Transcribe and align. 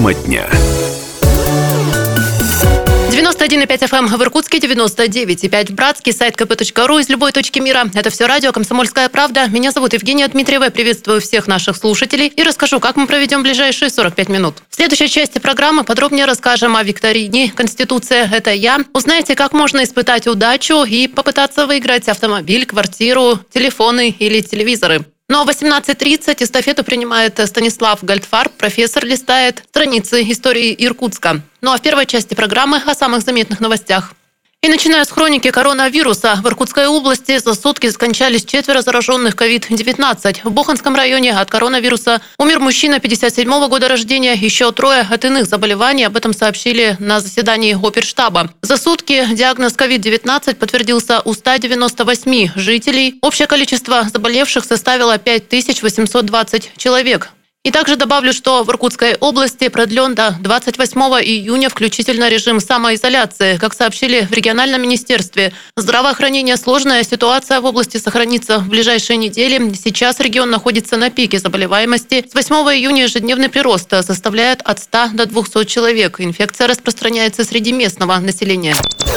Тема 0.00 0.14
дня. 0.14 0.48
91,5 3.10 3.66
FM 3.66 3.98
эм 3.98 4.06
в 4.06 4.22
Иркутске, 4.22 4.56
99,5 4.56 5.72
в 5.72 5.74
Братске, 5.74 6.14
сайт 6.14 6.40
kp.ру 6.40 6.98
из 7.00 7.10
любой 7.10 7.32
точки 7.32 7.58
мира. 7.58 7.84
Это 7.92 8.08
все 8.08 8.24
радио 8.24 8.50
«Комсомольская 8.50 9.10
правда». 9.10 9.46
Меня 9.48 9.72
зовут 9.72 9.92
Евгения 9.92 10.26
Дмитриева. 10.26 10.64
Я 10.64 10.70
приветствую 10.70 11.20
всех 11.20 11.46
наших 11.48 11.76
слушателей 11.76 12.28
и 12.28 12.42
расскажу, 12.42 12.80
как 12.80 12.96
мы 12.96 13.06
проведем 13.06 13.42
ближайшие 13.42 13.90
45 13.90 14.30
минут. 14.30 14.62
В 14.70 14.74
следующей 14.74 15.10
части 15.10 15.38
программы 15.38 15.84
подробнее 15.84 16.24
расскажем 16.24 16.76
о 16.76 16.82
викторине 16.82 17.52
«Конституция– 17.54 18.26
это 18.32 18.52
я». 18.52 18.78
Узнаете, 18.94 19.34
как 19.34 19.52
можно 19.52 19.84
испытать 19.84 20.26
удачу 20.26 20.84
и 20.84 21.08
попытаться 21.08 21.66
выиграть 21.66 22.08
автомобиль, 22.08 22.64
квартиру, 22.64 23.38
телефоны 23.52 24.08
или 24.18 24.40
телевизоры. 24.40 25.04
Но 25.30 25.44
в 25.44 25.48
18.30 25.48 26.42
эстафету 26.42 26.82
принимает 26.82 27.38
Станислав 27.46 28.02
Гальдфарб. 28.02 28.52
Профессор 28.58 29.04
листает 29.04 29.62
страницы 29.70 30.28
истории 30.28 30.74
Иркутска. 30.76 31.42
Ну 31.60 31.70
а 31.70 31.76
в 31.76 31.82
первой 31.82 32.06
части 32.06 32.34
программы 32.34 32.78
о 32.84 32.94
самых 32.96 33.22
заметных 33.22 33.60
новостях. 33.60 34.12
И 34.62 34.68
начиная 34.68 35.04
с 35.04 35.10
хроники 35.10 35.50
коронавируса, 35.50 36.38
в 36.42 36.46
Иркутской 36.46 36.86
области 36.86 37.38
за 37.38 37.54
сутки 37.54 37.88
скончались 37.88 38.44
четверо 38.44 38.82
зараженных 38.82 39.34
COVID-19. 39.34 40.40
В 40.44 40.50
Боханском 40.50 40.94
районе 40.94 41.32
от 41.32 41.50
коронавируса 41.50 42.20
умер 42.36 42.60
мужчина 42.60 43.00
57 43.00 43.48
-го 43.48 43.68
года 43.70 43.88
рождения, 43.88 44.34
еще 44.34 44.70
трое 44.72 45.00
от 45.00 45.24
иных 45.24 45.46
заболеваний. 45.46 46.04
Об 46.04 46.18
этом 46.18 46.34
сообщили 46.34 46.94
на 46.98 47.20
заседании 47.20 47.72
оперштаба. 47.72 48.50
За 48.60 48.76
сутки 48.76 49.26
диагноз 49.32 49.72
COVID-19 49.72 50.54
подтвердился 50.56 51.22
у 51.24 51.32
198 51.32 52.50
жителей. 52.54 53.18
Общее 53.22 53.46
количество 53.46 54.02
заболевших 54.12 54.66
составило 54.66 55.16
5820 55.16 56.72
человек. 56.76 57.30
И 57.62 57.70
также 57.70 57.96
добавлю, 57.96 58.32
что 58.32 58.64
в 58.64 58.70
Иркутской 58.70 59.16
области 59.16 59.68
продлен 59.68 60.14
до 60.14 60.34
28 60.40 60.98
июня 61.22 61.68
включительно 61.68 62.30
режим 62.30 62.58
самоизоляции. 62.58 63.58
Как 63.58 63.74
сообщили 63.74 64.22
в 64.22 64.32
региональном 64.32 64.80
министерстве 64.80 65.52
здравоохранения, 65.76 66.56
сложная 66.56 67.02
ситуация 67.02 67.60
в 67.60 67.66
области 67.66 67.98
сохранится 67.98 68.60
в 68.60 68.68
ближайшие 68.68 69.18
недели. 69.18 69.74
Сейчас 69.74 70.20
регион 70.20 70.48
находится 70.48 70.96
на 70.96 71.10
пике 71.10 71.38
заболеваемости. 71.38 72.24
С 72.30 72.34
8 72.34 72.54
июня 72.78 73.02
ежедневный 73.02 73.50
прирост 73.50 73.90
составляет 73.90 74.62
от 74.62 74.78
100 74.78 75.08
до 75.12 75.26
200 75.26 75.66
человек. 75.66 76.18
Инфекция 76.18 76.66
распространяется 76.66 77.44
среди 77.44 77.72
местного 77.72 78.16
населения. 78.20 78.74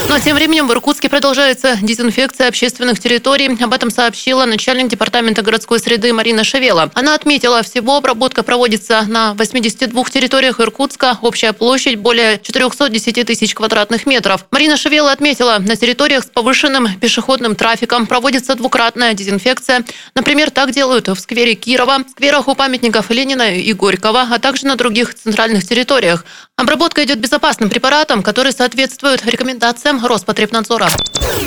Но 0.09 0.19
тем 0.19 0.35
временем 0.35 0.67
в 0.67 0.71
Иркутске 0.73 1.07
продолжается 1.07 1.77
дезинфекция 1.81 2.49
общественных 2.49 2.99
территорий. 2.99 3.47
Об 3.63 3.73
этом 3.73 3.89
сообщила 3.89 4.43
начальник 4.43 4.89
департамента 4.89 5.41
городской 5.43 5.79
среды 5.79 6.11
Марина 6.11 6.43
Шевела. 6.43 6.91
Она 6.93 7.15
отметила, 7.15 7.63
всего 7.63 7.95
обработка 7.95 8.32
Обработка 8.33 8.51
проводится 8.51 9.03
на 9.07 9.35
82 9.35 10.03
территориях 10.05 10.59
Иркутска. 10.59 11.19
Общая 11.21 11.53
площадь 11.53 11.97
более 11.97 12.39
410 12.41 13.27
тысяч 13.27 13.53
квадратных 13.53 14.07
метров. 14.07 14.47
Марина 14.49 14.75
Шевела 14.75 15.11
отметила, 15.11 15.57
на 15.59 15.75
территориях 15.75 16.23
с 16.23 16.27
повышенным 16.31 16.87
пешеходным 16.99 17.55
трафиком 17.55 18.07
проводится 18.07 18.55
двукратная 18.55 19.13
дезинфекция. 19.13 19.83
Например, 20.15 20.49
так 20.49 20.71
делают 20.71 21.09
в 21.09 21.15
сквере 21.15 21.53
Кирова, 21.53 21.99
скверах 22.09 22.47
у 22.47 22.55
памятников 22.55 23.11
Ленина 23.11 23.55
и 23.55 23.71
Горького, 23.73 24.27
а 24.31 24.39
также 24.39 24.65
на 24.65 24.77
других 24.77 25.13
центральных 25.13 25.67
территориях. 25.67 26.25
Обработка 26.55 27.03
идет 27.03 27.19
безопасным 27.19 27.69
препаратом, 27.69 28.23
который 28.23 28.51
соответствует 28.51 29.23
рекомендациям 29.27 30.03
Роспотребнадзора. 30.03 30.89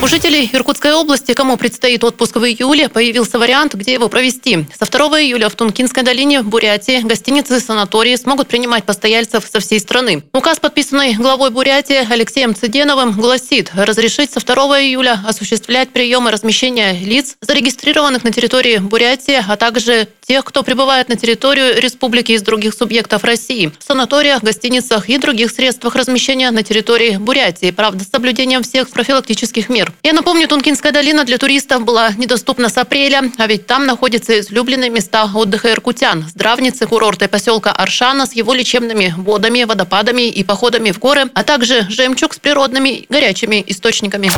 У 0.02 0.06
жителей 0.08 0.50
Иркутской 0.52 0.92
области, 0.92 1.32
кому 1.32 1.56
предстоит 1.56 2.04
отпуск 2.04 2.36
в 2.36 2.44
июле, 2.44 2.88
появился 2.88 3.38
вариант, 3.38 3.74
где 3.74 3.92
его 3.92 4.08
провести. 4.08 4.66
Со 4.78 4.84
2 4.84 5.22
июля 5.22 5.48
в 5.48 5.54
Тункинской 5.54 6.02
долине 6.02 6.42
в 6.42 6.48
Бурятии 6.76 7.00
гостиницы 7.00 7.56
и 7.56 7.60
санатории 7.60 8.16
смогут 8.16 8.48
принимать 8.48 8.84
постояльцев 8.84 9.48
со 9.50 9.60
всей 9.60 9.80
страны. 9.80 10.22
Указ, 10.34 10.58
подписанный 10.60 11.14
главой 11.14 11.48
Бурятии 11.48 12.06
Алексеем 12.12 12.54
Цыденовым, 12.54 13.12
гласит 13.12 13.70
разрешить 13.74 14.30
со 14.30 14.40
2 14.40 14.82
июля 14.82 15.18
осуществлять 15.26 15.88
приемы 15.88 16.30
размещения 16.30 16.92
лиц, 16.92 17.38
зарегистрированных 17.40 18.24
на 18.24 18.30
территории 18.30 18.76
Бурятии, 18.76 19.42
а 19.48 19.56
также 19.56 20.06
тех, 20.26 20.44
кто 20.44 20.62
прибывает 20.62 21.08
на 21.08 21.16
территорию 21.16 21.80
республики 21.80 22.32
из 22.32 22.42
других 22.42 22.74
субъектов 22.74 23.24
России, 23.24 23.72
в 23.78 23.82
санаториях, 23.82 24.42
гостиницах 24.42 25.08
и 25.08 25.16
других 25.16 25.52
средствах 25.52 25.94
размещения 25.94 26.50
на 26.50 26.62
территории 26.62 27.16
Бурятии, 27.16 27.70
правда, 27.70 28.04
с 28.04 28.08
соблюдением 28.08 28.64
всех 28.64 28.90
профилактических 28.90 29.70
мер. 29.70 29.92
Я 30.02 30.12
напомню, 30.12 30.46
Тункинская 30.46 30.92
долина 30.92 31.24
для 31.24 31.38
туристов 31.38 31.84
была 31.84 32.10
недоступна 32.18 32.68
с 32.68 32.76
апреля, 32.76 33.30
а 33.38 33.46
ведь 33.46 33.66
там 33.66 33.86
находятся 33.86 34.38
излюбленные 34.40 34.90
места 34.90 35.30
отдыха 35.32 35.72
иркутян, 35.72 36.26
здравницы, 36.66 36.86
курорты 36.86 37.28
поселка 37.28 37.70
Аршана 37.70 38.26
с 38.26 38.32
его 38.32 38.52
лечебными 38.52 39.14
водами, 39.16 39.62
водопадами 39.64 40.28
и 40.28 40.42
походами 40.42 40.90
в 40.90 40.98
горы, 40.98 41.30
а 41.32 41.44
также 41.44 41.86
жемчуг 41.88 42.34
с 42.34 42.38
природными 42.38 43.06
горячими 43.08 43.62
источниками. 43.68 44.30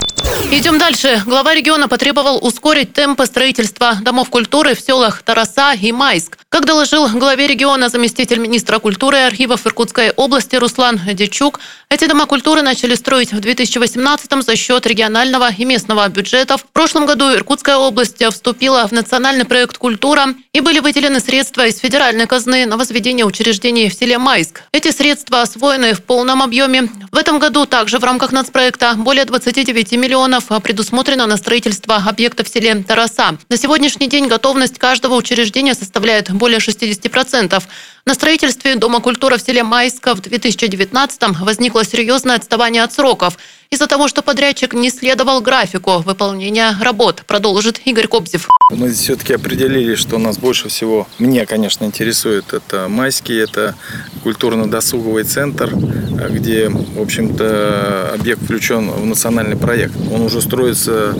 Идем 0.51 0.79
дальше. 0.79 1.23
Глава 1.25 1.55
региона 1.55 1.89
потребовал 1.89 2.39
ускорить 2.45 2.93
темпы 2.93 3.25
строительства 3.27 3.97
домов 4.03 4.29
культуры 4.29 4.75
в 4.75 4.81
селах 4.81 5.23
Тараса 5.23 5.73
и 5.73 5.91
Майск. 5.91 6.39
Как 6.51 6.65
доложил 6.65 7.09
главе 7.09 7.47
региона 7.47 7.89
заместитель 7.89 8.39
министра 8.39 8.79
культуры 8.79 9.19
и 9.19 9.23
архивов 9.23 9.67
Иркутской 9.67 10.11
области 10.11 10.57
Руслан 10.57 11.01
Дичук, 11.13 11.61
эти 11.91 12.07
дома 12.07 12.27
культуры 12.27 12.63
начали 12.63 12.95
строить 12.95 13.33
в 13.33 13.41
2018 13.41 14.45
за 14.45 14.57
счет 14.57 14.87
регионального 14.87 15.51
и 15.53 15.65
местного 15.65 16.09
бюджетов. 16.09 16.63
В 16.63 16.73
прошлом 16.73 17.07
году 17.07 17.33
Иркутская 17.35 17.77
область 17.77 18.25
вступила 18.25 18.87
в 18.87 18.93
национальный 18.93 19.45
проект 19.45 19.79
«Культура» 19.79 20.35
и 20.53 20.61
были 20.61 20.81
выделены 20.81 21.21
средства 21.21 21.67
из 21.67 21.81
федеральной 22.19 22.27
казны 22.27 22.67
на 22.67 22.77
возведение 22.77 23.25
учреждений 23.25 23.89
в 23.89 23.95
селе 23.95 24.19
Майск. 24.19 24.63
Эти 24.73 24.91
средства 24.91 25.43
освоены 25.43 25.95
в 25.95 26.03
полном 26.03 26.43
объеме. 26.43 26.89
В 27.13 27.17
этом 27.17 27.39
году 27.39 27.65
также 27.65 27.99
в 27.99 28.05
рамках 28.05 28.33
нацпроекта 28.33 28.95
более 28.97 29.25
29 29.25 29.93
миллионов 29.93 30.45
предусмотрено 30.63 31.27
на 31.27 31.37
строительство 31.37 31.97
объектов 31.97 32.49
в 32.49 32.53
селе 32.53 32.75
Тараса. 32.83 33.37
На 33.49 33.57
сегодняшний 33.57 34.09
день 34.09 34.27
готовность 34.27 34.79
каждого 34.79 35.15
учреждения 35.15 35.75
составляет 35.75 36.33
более 36.33 36.59
60%. 36.59 37.63
На 38.05 38.15
строительстве 38.15 38.75
Дома 38.75 39.01
культуры 39.01 39.37
в 39.37 39.43
селе 39.43 39.63
Майска 39.63 40.15
в 40.15 40.21
2019-м 40.21 41.37
возникло 41.45 41.85
серьезное 41.85 42.37
отставание 42.37 42.83
от 42.83 42.93
сроков 42.93 43.39
из-за 43.71 43.87
того, 43.87 44.09
что 44.09 44.23
подрядчик 44.23 44.73
не 44.73 44.91
следовал 44.91 45.41
графику 45.41 45.99
выполнения 45.99 46.75
работ, 46.81 47.23
продолжит 47.27 47.81
Игорь 47.85 48.07
Кобзев. 48.07 48.49
Мы 48.71 48.93
все-таки 48.93 49.35
определили, 49.35 49.95
что 49.95 50.19
нас 50.19 50.39
больше 50.39 50.69
всего, 50.69 51.07
мне, 51.19 51.47
конечно, 51.47 51.85
интересует, 51.85 52.53
это 52.53 52.89
Майский, 52.89 53.37
это 53.37 53.75
культурно-досуговый 54.23 55.25
центр, 55.25 55.75
где, 55.75 56.69
в 56.69 57.01
общем-то, 57.01 58.13
объект 58.15 58.43
включен 58.43 58.91
в 58.91 59.05
национальный 59.05 59.57
проект. 59.57 59.95
Он 60.13 60.23
уже 60.23 60.41
строится 60.41 61.15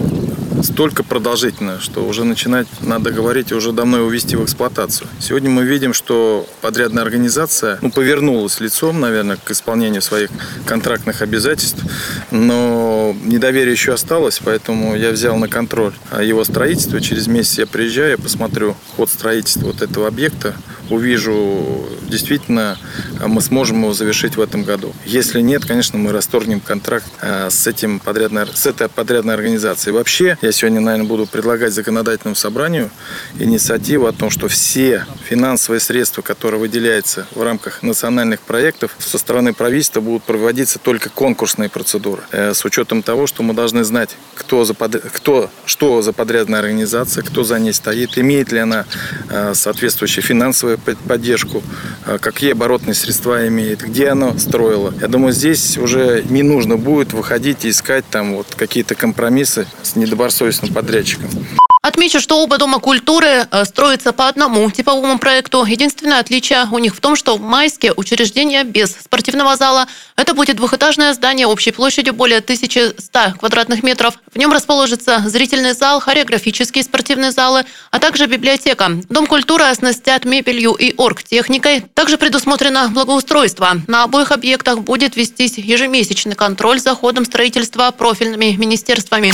столько 0.63 1.03
продолжительно, 1.03 1.81
что 1.81 2.05
уже 2.05 2.25
начинать 2.25 2.67
надо 2.81 3.11
говорить, 3.11 3.53
уже 3.53 3.73
давно 3.73 3.99
его 3.99 4.09
ввести 4.09 4.37
в 4.37 4.45
эксплуатацию. 4.45 5.09
Сегодня 5.21 5.51
мы 5.51 5.65
видим, 5.65 5.93
что 5.93 6.47
подрядная 6.61 7.03
организация 7.03 7.79
ну, 7.83 7.91
повернулась 7.91 8.61
лицом, 8.61 9.01
наверное, 9.01 9.37
к 9.37 9.51
исполнению 9.51 10.03
своих 10.03 10.31
контрактных 10.67 11.23
обязательств, 11.23 11.83
но 12.31 13.17
недоверие 13.25 13.73
еще 13.73 13.93
осталось, 13.95 14.41
поэтому 14.45 14.97
я 14.97 15.11
взял 15.11 15.37
на 15.37 15.49
контроль 15.49 15.93
его 16.21 16.45
строительство. 16.45 17.01
Через 17.01 17.27
месяц 17.27 17.59
я 17.59 17.67
приезжаю, 17.67 18.11
я 18.13 18.19
посмотрю 18.19 18.77
ход 18.97 19.11
строительства 19.11 19.67
вот 19.67 19.83
этого 19.83 20.07
объекта, 20.07 20.55
увижу, 20.91 21.87
действительно 22.09 22.79
мы 23.27 23.41
сможем 23.41 23.83
его 23.83 23.93
завершить 23.93 24.37
в 24.37 24.41
этом 24.41 24.65
году. 24.65 24.93
Если 25.05 25.41
нет, 25.41 25.65
конечно, 25.65 25.99
мы 25.99 26.13
расторгнем 26.13 26.61
контракт 26.61 27.07
э, 27.21 27.51
с, 27.51 27.67
этим 27.67 27.99
подрядной, 27.99 28.47
с 28.53 28.67
этой 28.67 28.89
подрядной 28.89 29.35
организацией. 29.35 29.95
Вообще, 29.95 30.39
я 30.43 30.53
сегодня, 30.53 30.81
наверное, 30.81 31.09
буду 31.09 31.27
предлагать 31.27 31.73
законодательному 31.73 32.37
собранию 32.37 32.91
инициативу 33.39 34.07
о 34.07 34.13
том, 34.13 34.31
что 34.31 34.49
все 34.49 35.07
финансовые 35.25 35.81
средства, 35.81 36.23
которые 36.23 36.61
выделяются 36.61 37.27
в 37.35 37.43
рамках 37.43 37.83
национальных 37.83 38.41
проектов, 38.41 38.97
со 38.99 39.19
стороны 39.19 39.53
правительства 39.53 40.01
будут 40.01 40.25
проводиться 40.25 40.79
только 40.79 41.11
конкурсные 41.11 41.69
процедуры. 41.69 42.23
Э, 42.33 42.55
с 42.55 42.65
учетом 42.65 43.03
того, 43.03 43.27
что 43.27 43.43
мы 43.43 43.55
должны 43.55 43.85
знать, 43.85 44.17
кто, 44.35 44.65
за 44.65 44.75
под... 44.75 45.03
кто 45.13 45.51
что 45.67 46.03
за 46.03 46.13
подрядная 46.13 46.61
организация, 46.61 47.23
кто 47.23 47.45
за 47.45 47.59
ней 47.59 47.73
стоит, 47.73 48.19
имеет 48.19 48.53
ли 48.53 48.59
она 48.59 48.87
э, 49.29 49.53
соответствующие 49.55 50.23
финансовые 50.23 50.78
поддержку, 50.79 51.63
а, 52.05 52.19
какие 52.19 52.53
оборотные 52.53 52.95
средства 52.95 53.47
имеет, 53.49 53.81
где 53.81 54.09
оно 54.09 54.37
строило. 54.39 54.95
Я 55.01 55.09
думаю, 55.09 55.33
здесь 55.33 55.79
уже 55.79 56.25
не 56.29 56.43
нужно 56.43 56.77
будет 56.77 57.13
выходить 57.13 57.65
и 57.65 57.71
искать 57.71 58.05
там 58.11 58.37
вот 58.37 58.47
какие-то 58.57 58.95
компромиссы 58.95 59.67
с 59.83 59.97
недобросовестным 59.97 60.73
подрядчиком. 60.73 61.31
Отмечу, 61.89 62.21
что 62.21 62.43
оба 62.43 62.59
дома 62.59 62.81
культуры 62.81 63.49
э, 63.51 63.65
строятся 63.65 64.13
по 64.13 64.29
одному 64.29 64.71
типовому 64.71 65.19
проекту. 65.19 65.65
Единственное 65.65 66.21
отличие 66.21 66.67
у 66.71 66.79
них 66.79 66.95
в 66.95 67.01
том, 67.01 67.17
что 67.17 67.37
в 67.37 67.41
Майске 67.41 67.95
учреждение 67.97 68.63
без 68.63 68.91
спортивного 68.91 69.57
зала. 69.57 69.87
Это 70.15 70.35
будет 70.35 70.57
двухэтажное 70.57 71.15
здание 71.15 71.47
общей 71.47 71.71
площадью 71.71 72.13
более 72.13 72.41
1100 72.41 73.39
квадратных 73.39 73.83
метров. 73.83 74.19
В 74.31 74.37
нем 74.37 74.53
расположится 74.53 75.25
зрительный 75.29 75.73
зал, 75.73 75.99
хореографические 76.01 76.85
спортивные 76.85 77.31
залы, 77.31 77.65
а 77.91 77.99
также 77.99 78.27
библиотека. 78.27 78.91
Дом 79.09 79.27
культуры 79.27 79.65
оснастят 79.65 80.27
мебелью 80.27 80.75
и 80.75 80.93
оргтехникой. 80.95 81.87
Также 81.95 82.19
предусмотрено 82.19 82.89
благоустройство. 82.91 83.81
На 83.87 84.03
обоих 84.03 84.31
объектах 84.31 84.81
будет 84.81 85.17
вестись 85.17 85.57
ежемесячный 85.57 86.35
контроль 86.35 86.81
за 86.81 86.95
ходом 86.95 87.25
строительства 87.25 87.91
профильными 87.93 88.55
министерствами. 88.59 89.33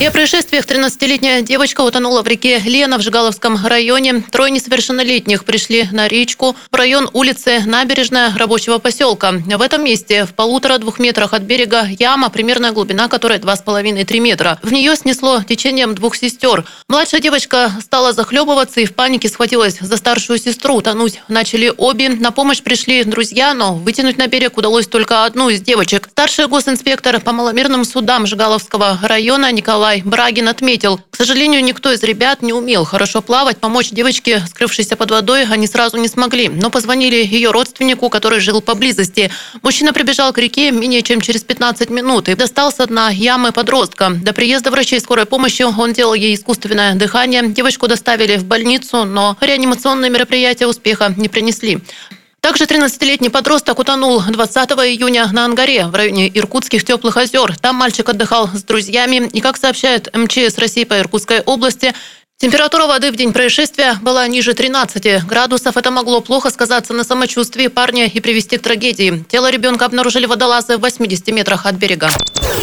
И 0.00 0.04
о 0.04 0.10
происшествиях 0.10 0.66
13-летняя 0.66 1.40
девочка 1.40 1.77
утонула 1.82 2.22
в 2.22 2.26
реке 2.26 2.58
Лена 2.58 2.98
в 2.98 3.02
Жигаловском 3.02 3.66
районе. 3.66 4.22
Трое 4.30 4.50
несовершеннолетних 4.50 5.44
пришли 5.44 5.88
на 5.92 6.08
речку 6.08 6.56
в 6.70 6.74
район 6.74 7.08
улицы 7.12 7.62
Набережная 7.66 8.34
рабочего 8.36 8.78
поселка. 8.78 9.32
В 9.32 9.62
этом 9.62 9.84
месте 9.84 10.24
в 10.24 10.34
полутора-двух 10.34 10.98
метрах 10.98 11.34
от 11.34 11.42
берега 11.42 11.86
яма, 11.86 12.30
примерная 12.30 12.72
глубина 12.72 13.08
которой 13.08 13.38
2,5-3 13.38 14.20
метра. 14.20 14.58
В 14.62 14.72
нее 14.72 14.96
снесло 14.96 15.42
течением 15.42 15.94
двух 15.94 16.16
сестер. 16.16 16.64
Младшая 16.88 17.20
девочка 17.20 17.72
стала 17.80 18.12
захлебываться 18.12 18.80
и 18.80 18.84
в 18.84 18.94
панике 18.94 19.28
схватилась 19.28 19.78
за 19.80 19.96
старшую 19.96 20.38
сестру. 20.38 20.80
Тонуть 20.80 21.20
начали 21.28 21.72
обе. 21.76 22.08
На 22.08 22.30
помощь 22.30 22.62
пришли 22.62 23.04
друзья, 23.04 23.54
но 23.54 23.74
вытянуть 23.74 24.18
на 24.18 24.26
берег 24.26 24.56
удалось 24.56 24.86
только 24.86 25.24
одну 25.24 25.48
из 25.48 25.60
девочек. 25.60 26.08
Старший 26.10 26.46
госинспектор 26.46 27.20
по 27.20 27.32
маломерным 27.32 27.84
судам 27.84 28.26
Жигаловского 28.26 28.98
района 29.02 29.52
Николай 29.52 30.02
Брагин 30.02 30.48
отметил, 30.48 31.00
к 31.10 31.16
сожалению, 31.16 31.62
никто 31.68 31.92
из 31.92 32.02
ребят 32.02 32.40
не 32.40 32.54
умел 32.54 32.84
хорошо 32.84 33.20
плавать. 33.20 33.58
Помочь 33.58 33.90
девочке, 33.90 34.42
скрывшейся 34.48 34.96
под 34.96 35.10
водой, 35.10 35.44
они 35.44 35.66
сразу 35.66 35.98
не 35.98 36.08
смогли. 36.08 36.48
Но 36.48 36.70
позвонили 36.70 37.16
ее 37.16 37.50
родственнику, 37.50 38.08
который 38.08 38.40
жил 38.40 38.62
поблизости. 38.62 39.30
Мужчина 39.60 39.92
прибежал 39.92 40.32
к 40.32 40.38
реке 40.38 40.70
менее 40.70 41.02
чем 41.02 41.20
через 41.20 41.42
15 41.42 41.90
минут 41.90 42.30
и 42.30 42.34
достал 42.34 42.72
с 42.72 42.86
дна 42.86 43.10
ямы 43.10 43.52
подростка. 43.52 44.10
До 44.10 44.32
приезда 44.32 44.70
врачей 44.70 44.98
скорой 44.98 45.26
помощи 45.26 45.62
он 45.62 45.92
делал 45.92 46.14
ей 46.14 46.34
искусственное 46.34 46.94
дыхание. 46.94 47.46
Девочку 47.46 47.86
доставили 47.86 48.36
в 48.36 48.46
больницу, 48.46 49.04
но 49.04 49.36
реанимационные 49.40 50.10
мероприятия 50.10 50.66
успеха 50.66 51.12
не 51.18 51.28
принесли. 51.28 51.80
Также 52.40 52.64
13-летний 52.64 53.30
подросток 53.30 53.80
утонул 53.80 54.22
20 54.22 54.70
июня 54.70 55.28
на 55.32 55.44
Ангаре 55.44 55.86
в 55.86 55.94
районе 55.94 56.28
Иркутских 56.28 56.84
теплых 56.84 57.16
озер. 57.16 57.56
Там 57.58 57.74
мальчик 57.76 58.08
отдыхал 58.08 58.48
с 58.48 58.62
друзьями. 58.62 59.28
И, 59.32 59.40
как 59.40 59.56
сообщает 59.56 60.14
МЧС 60.16 60.56
России 60.56 60.84
по 60.84 60.98
Иркутской 60.98 61.40
области, 61.40 61.94
Температура 62.40 62.86
воды 62.86 63.10
в 63.10 63.16
день 63.16 63.32
происшествия 63.32 63.98
была 64.00 64.24
ниже 64.28 64.54
13 64.54 65.26
градусов. 65.26 65.76
Это 65.76 65.90
могло 65.90 66.20
плохо 66.20 66.50
сказаться 66.50 66.92
на 66.92 67.02
самочувствии 67.02 67.66
парня 67.66 68.06
и 68.06 68.20
привести 68.20 68.58
к 68.58 68.62
трагедии. 68.62 69.24
Тело 69.28 69.50
ребенка 69.50 69.86
обнаружили 69.86 70.24
водолазы 70.24 70.76
в 70.76 70.82
80 70.82 71.26
метрах 71.32 71.66
от 71.66 71.74
берега. 71.74 72.10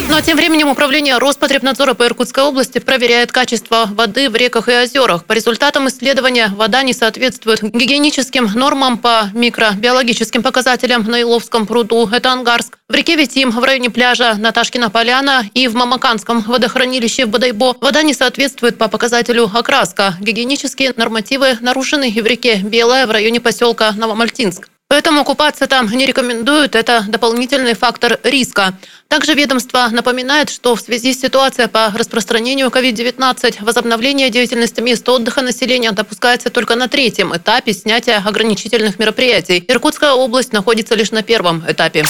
Ну 0.07 0.15
а 0.15 0.21
тем 0.21 0.37
временем 0.37 0.69
управление 0.69 1.17
Роспотребнадзора 1.17 1.93
по 1.93 2.05
Иркутской 2.05 2.45
области 2.45 2.79
проверяет 2.79 3.33
качество 3.33 3.89
воды 3.91 4.29
в 4.29 4.35
реках 4.37 4.69
и 4.69 4.71
озерах. 4.71 5.25
По 5.25 5.33
результатам 5.33 5.89
исследования 5.89 6.53
вода 6.55 6.81
не 6.81 6.93
соответствует 6.93 7.61
гигиеническим 7.61 8.49
нормам 8.55 8.97
по 8.97 9.29
микробиологическим 9.33 10.41
показателям 10.41 11.03
на 11.03 11.21
Иловском 11.21 11.67
пруду. 11.67 12.07
Это 12.09 12.31
Ангарск. 12.31 12.77
В 12.87 12.93
реке 12.93 13.15
Витим 13.15 13.49
в 13.49 13.63
районе 13.63 13.89
пляжа 13.89 14.35
Наташкина 14.35 14.89
поляна 14.89 15.43
и 15.53 15.67
в 15.67 15.73
Мамаканском 15.73 16.41
водохранилище 16.41 17.25
в 17.25 17.29
Бодайбо 17.29 17.75
вода 17.81 18.03
не 18.03 18.13
соответствует 18.13 18.77
по 18.77 18.87
показателю 18.87 19.47
окраска. 19.65 20.13
Гигиенические 20.21 20.93
нормативы 20.95 21.57
нарушены 21.59 22.09
и 22.09 22.21
в 22.21 22.25
реке 22.27 22.57
Белая 22.57 23.07
в 23.07 23.11
районе 23.11 23.41
поселка 23.41 23.91
Новомальтинск. 23.93 24.69
Поэтому 24.95 25.25
купаться 25.25 25.67
там 25.67 25.89
не 25.89 26.05
рекомендуют. 26.05 26.73
Это 26.73 27.03
дополнительный 27.05 27.73
фактор 27.73 28.17
риска. 28.23 28.75
Также 29.09 29.33
ведомство 29.33 29.89
напоминает, 29.91 30.49
что 30.49 30.73
в 30.73 30.79
связи 30.79 31.13
с 31.13 31.19
ситуацией 31.19 31.67
по 31.67 31.91
распространению 31.93 32.69
COVID-19 32.69 33.61
возобновление 33.61 34.29
деятельности 34.29 34.79
мест 34.79 35.07
отдыха 35.09 35.41
населения 35.41 35.91
допускается 35.91 36.49
только 36.49 36.75
на 36.75 36.87
третьем 36.87 37.35
этапе 37.35 37.73
снятия 37.73 38.23
ограничительных 38.25 38.97
мероприятий. 38.97 39.65
Иркутская 39.67 40.13
область 40.13 40.53
находится 40.53 40.95
лишь 40.95 41.11
на 41.11 41.23
первом 41.23 41.61
этапе. 41.67 42.05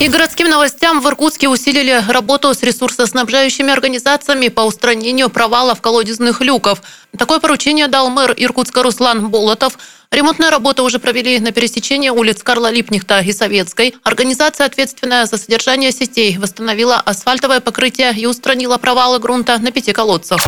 И 0.00 0.08
городским 0.08 0.48
новостям 0.48 1.00
в 1.00 1.08
Иркутске 1.08 1.48
усилили 1.48 2.02
работу 2.08 2.52
с 2.52 2.62
ресурсоснабжающими 2.62 3.72
организациями 3.72 4.48
по 4.48 4.62
устранению 4.62 5.30
провалов 5.30 5.80
колодезных 5.80 6.40
люков. 6.40 6.82
Такое 7.16 7.40
поручение 7.40 7.88
дал 7.88 8.10
мэр 8.10 8.34
Иркутска 8.36 8.82
Руслан 8.82 9.28
Болотов. 9.28 9.78
Ремонтные 10.10 10.50
работы 10.50 10.82
уже 10.82 10.98
провели 10.98 11.38
на 11.40 11.52
пересечении 11.52 12.07
улиц 12.10 12.42
Карла 12.42 12.70
Липнихта 12.70 13.20
и 13.20 13.32
Советской. 13.32 13.94
Организация, 14.02 14.66
ответственная 14.66 15.26
за 15.26 15.38
содержание 15.38 15.92
сетей, 15.92 16.38
восстановила 16.38 16.96
асфальтовое 16.96 17.60
покрытие 17.60 18.12
и 18.16 18.26
устранила 18.26 18.78
провалы 18.78 19.18
грунта 19.18 19.58
на 19.58 19.70
пяти 19.70 19.92
колодцах. 19.92 20.46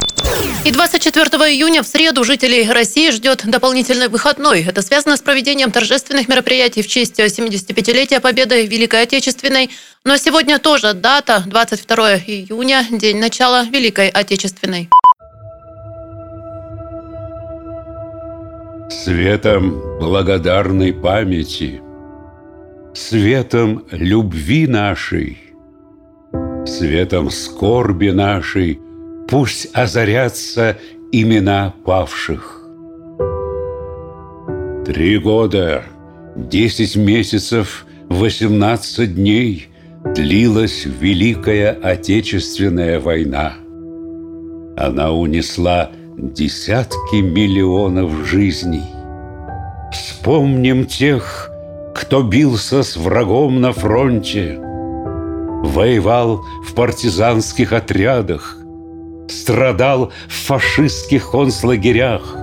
И 0.65 0.71
24 0.71 1.27
июня 1.53 1.83
в 1.83 1.87
среду 1.87 2.25
жителей 2.25 2.71
России 2.71 3.11
ждет 3.11 3.43
дополнительный 3.45 4.09
выходной. 4.09 4.63
Это 4.63 4.83
связано 4.83 5.17
с 5.17 5.21
проведением 5.21 5.73
торжественных 5.73 6.29
мероприятий 6.29 6.83
в 6.83 6.87
честь 6.87 7.19
75-летия 7.19 8.21
Победы 8.21 8.67
Великой 8.67 9.03
Отечественной. 9.03 9.71
Но 10.05 10.17
сегодня 10.17 10.59
тоже 10.59 10.93
дата, 10.93 11.43
22 11.47 12.17
июня, 12.19 12.87
день 12.91 13.19
начала 13.19 13.65
Великой 13.65 14.09
Отечественной. 14.09 14.89
Светом 18.91 19.81
благодарной 20.01 20.93
памяти, 20.93 21.81
Светом 22.93 23.85
любви 23.93 24.67
нашей, 24.67 25.39
Светом 26.67 27.31
скорби 27.31 28.11
нашей 28.11 28.81
Пусть 29.29 29.69
озарятся 29.75 30.77
имена 31.13 31.73
павших. 31.85 32.65
Три 34.85 35.19
года, 35.19 35.85
десять 36.35 36.97
месяцев, 36.97 37.87
восемнадцать 38.09 39.15
дней 39.15 39.69
Длилась 40.17 40.85
Великая 40.85 41.79
Отечественная 41.81 42.99
война. 42.99 43.55
Она 44.77 45.13
унесла 45.13 45.93
десятки 46.21 47.17
миллионов 47.17 48.27
жизней. 48.27 48.85
Вспомним 49.93 50.85
тех, 50.85 51.51
кто 51.95 52.23
бился 52.23 52.83
с 52.83 52.97
врагом 52.97 53.61
на 53.61 53.73
фронте, 53.73 54.59
Воевал 55.63 56.43
в 56.67 56.75
партизанских 56.75 57.73
отрядах, 57.73 58.57
Страдал 59.29 60.13
в 60.29 60.33
фашистских 60.33 61.31
концлагерях, 61.31 62.37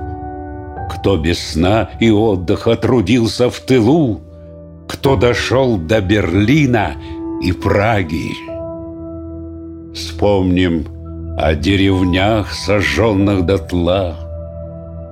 Кто 0.92 1.18
без 1.18 1.40
сна 1.40 1.90
и 2.00 2.10
отдыха 2.10 2.76
трудился 2.76 3.50
в 3.50 3.60
тылу, 3.60 4.22
Кто 4.88 5.16
дошел 5.16 5.78
до 5.78 6.02
Берлина 6.02 6.96
и 7.44 7.52
Праги. 7.52 8.32
Вспомним 9.94 10.97
о 11.38 11.54
деревнях, 11.54 12.52
сожженных 12.52 13.46
дотла, 13.46 14.16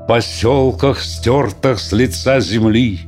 Поселках, 0.08 1.00
стертых 1.00 1.80
с 1.80 1.92
лица 1.92 2.40
земли, 2.40 3.02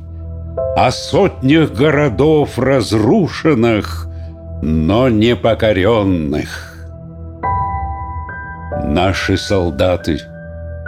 О 0.76 0.92
сотнях 0.92 1.72
городов 1.72 2.58
разрушенных, 2.58 4.08
Но 4.62 5.08
не 5.08 5.34
покоренных. 5.34 6.76
Наши 8.84 9.36
солдаты 9.36 10.20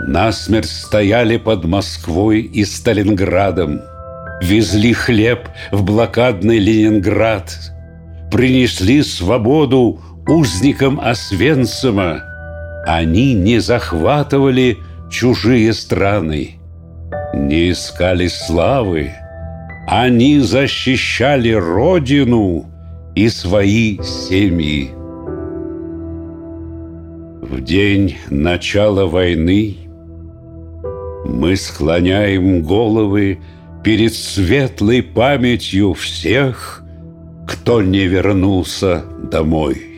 насмерть 0.06 0.70
стояли 0.70 1.36
под 1.36 1.64
Москвой 1.64 2.42
и 2.42 2.64
Сталинградом, 2.64 3.80
Везли 4.40 4.92
хлеб 4.92 5.48
в 5.72 5.82
блокадный 5.82 6.58
Ленинград, 6.58 7.52
Принесли 8.30 9.02
свободу 9.02 10.00
узникам 10.30 11.00
Освенцима 11.00 12.22
они 12.86 13.34
не 13.34 13.58
захватывали 13.58 14.78
чужие 15.10 15.72
страны, 15.72 16.52
не 17.34 17.72
искали 17.72 18.28
славы, 18.28 19.10
они 19.86 20.38
защищали 20.38 21.50
Родину 21.50 22.66
и 23.14 23.28
свои 23.28 23.98
семьи. 24.02 24.90
В 27.42 27.60
день 27.60 28.16
начала 28.30 29.06
войны 29.06 29.76
мы 31.26 31.56
склоняем 31.56 32.62
головы 32.62 33.40
перед 33.82 34.14
светлой 34.14 35.02
памятью 35.02 35.94
всех, 35.94 36.84
кто 37.48 37.82
не 37.82 38.06
вернулся 38.06 39.04
домой. 39.30 39.89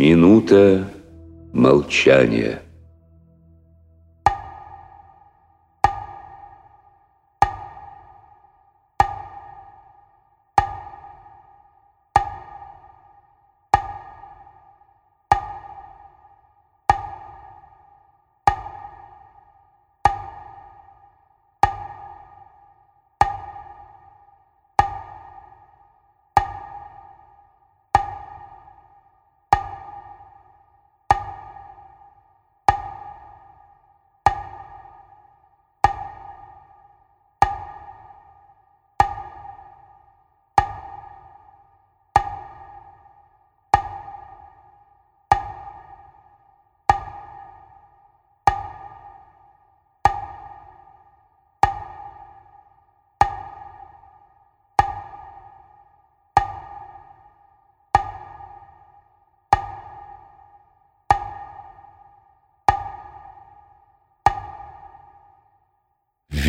Минута 0.00 0.88
молчания. 1.52 2.62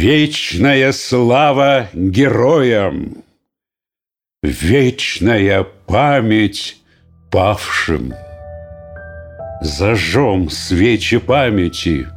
Вечная 0.01 0.93
слава 0.93 1.87
героям, 1.93 3.17
Вечная 4.41 5.63
память 5.85 6.77
павшим. 7.29 8.11
Зажжем 9.61 10.49
свечи 10.49 11.19
памяти, 11.19 12.07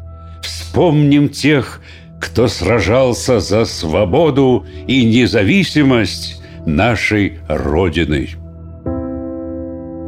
Вспомним 0.42 1.28
тех, 1.28 1.82
кто 2.22 2.48
сражался 2.48 3.38
за 3.38 3.66
свободу 3.66 4.64
и 4.88 5.04
независимость 5.04 6.40
нашей 6.64 7.34
Родины. 7.48 8.30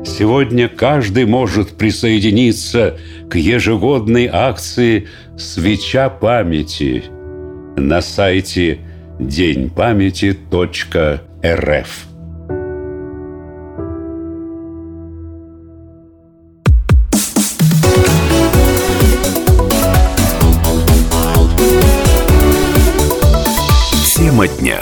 Сегодня 0.06 0.71
каждый 0.71 1.26
может 1.26 1.76
присоединиться 1.76 2.97
к 3.28 3.37
ежегодной 3.37 4.30
акции 4.33 5.09
«Свеча 5.37 6.09
памяти» 6.09 7.15
на 7.76 8.00
сайте 8.00 8.78
деньпамяти.рф. 9.18 12.06
Тема 24.16 24.49
дня. 24.49 24.80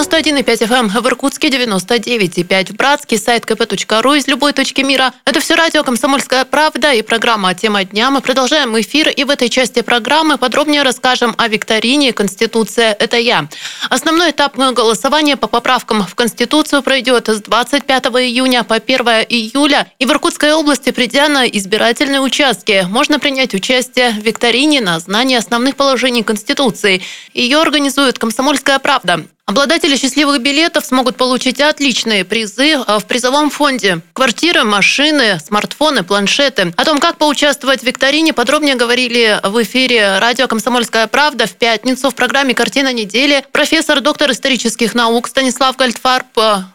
91,5 0.00 0.66
FM 0.66 0.88
в 0.88 1.06
Иркутске, 1.06 1.48
99,5 1.48 2.72
в 2.72 2.76
Братске, 2.76 3.18
сайт 3.18 3.44
kp.ru 3.44 4.16
из 4.16 4.26
любой 4.28 4.54
точки 4.54 4.80
мира. 4.80 5.12
Это 5.26 5.40
все 5.40 5.56
радио 5.56 5.84
«Комсомольская 5.84 6.46
правда» 6.46 6.94
и 6.94 7.02
программа 7.02 7.54
«Тема 7.54 7.84
дня». 7.84 8.10
Мы 8.10 8.22
продолжаем 8.22 8.80
эфир, 8.80 9.10
и 9.10 9.24
в 9.24 9.30
этой 9.30 9.50
части 9.50 9.82
программы 9.82 10.38
подробнее 10.38 10.84
расскажем 10.84 11.34
о 11.36 11.48
викторине 11.48 12.14
«Конституция– 12.14 12.96
это 12.98 13.18
я». 13.18 13.46
Основной 13.90 14.30
этап 14.30 14.56
голосования 14.56 15.36
по 15.36 15.48
поправкам 15.48 16.02
в 16.02 16.14
Конституцию 16.14 16.82
пройдет 16.82 17.28
с 17.28 17.42
25 17.42 18.06
июня 18.06 18.64
по 18.64 18.76
1 18.76 19.00
июля. 19.28 19.86
И 19.98 20.06
в 20.06 20.10
Иркутской 20.12 20.54
области, 20.54 20.92
придя 20.92 21.28
на 21.28 21.46
избирательные 21.46 22.22
участки, 22.22 22.86
можно 22.88 23.18
принять 23.18 23.52
участие 23.52 24.12
в 24.12 24.24
викторине 24.24 24.80
на 24.80 24.98
знание 24.98 25.36
основных 25.36 25.76
положений 25.76 26.22
Конституции. 26.22 27.02
Ее 27.34 27.60
организует 27.60 28.18
«Комсомольская 28.18 28.78
правда». 28.78 29.26
Обладатели 29.50 29.96
счастливых 29.96 30.40
билетов 30.40 30.86
смогут 30.86 31.16
получить 31.16 31.60
отличные 31.60 32.24
призы 32.24 32.74
а, 32.86 33.00
в 33.00 33.06
призовом 33.06 33.50
фонде. 33.50 33.98
Квартиры, 34.12 34.62
машины, 34.62 35.40
смартфоны, 35.44 36.04
планшеты. 36.04 36.72
О 36.76 36.84
том, 36.84 37.00
как 37.00 37.18
поучаствовать 37.18 37.80
в 37.80 37.82
викторине, 37.82 38.32
подробнее 38.32 38.76
говорили 38.76 39.40
в 39.42 39.60
эфире 39.64 40.20
радио 40.20 40.46
«Комсомольская 40.46 41.08
правда» 41.08 41.48
в 41.48 41.56
пятницу 41.56 42.10
в 42.10 42.14
программе 42.14 42.54
«Картина 42.54 42.92
недели». 42.92 43.44
Профессор, 43.50 44.00
доктор 44.00 44.30
исторических 44.30 44.94
наук 44.94 45.26
Станислав 45.26 45.76
Гальдфарб, 45.76 46.28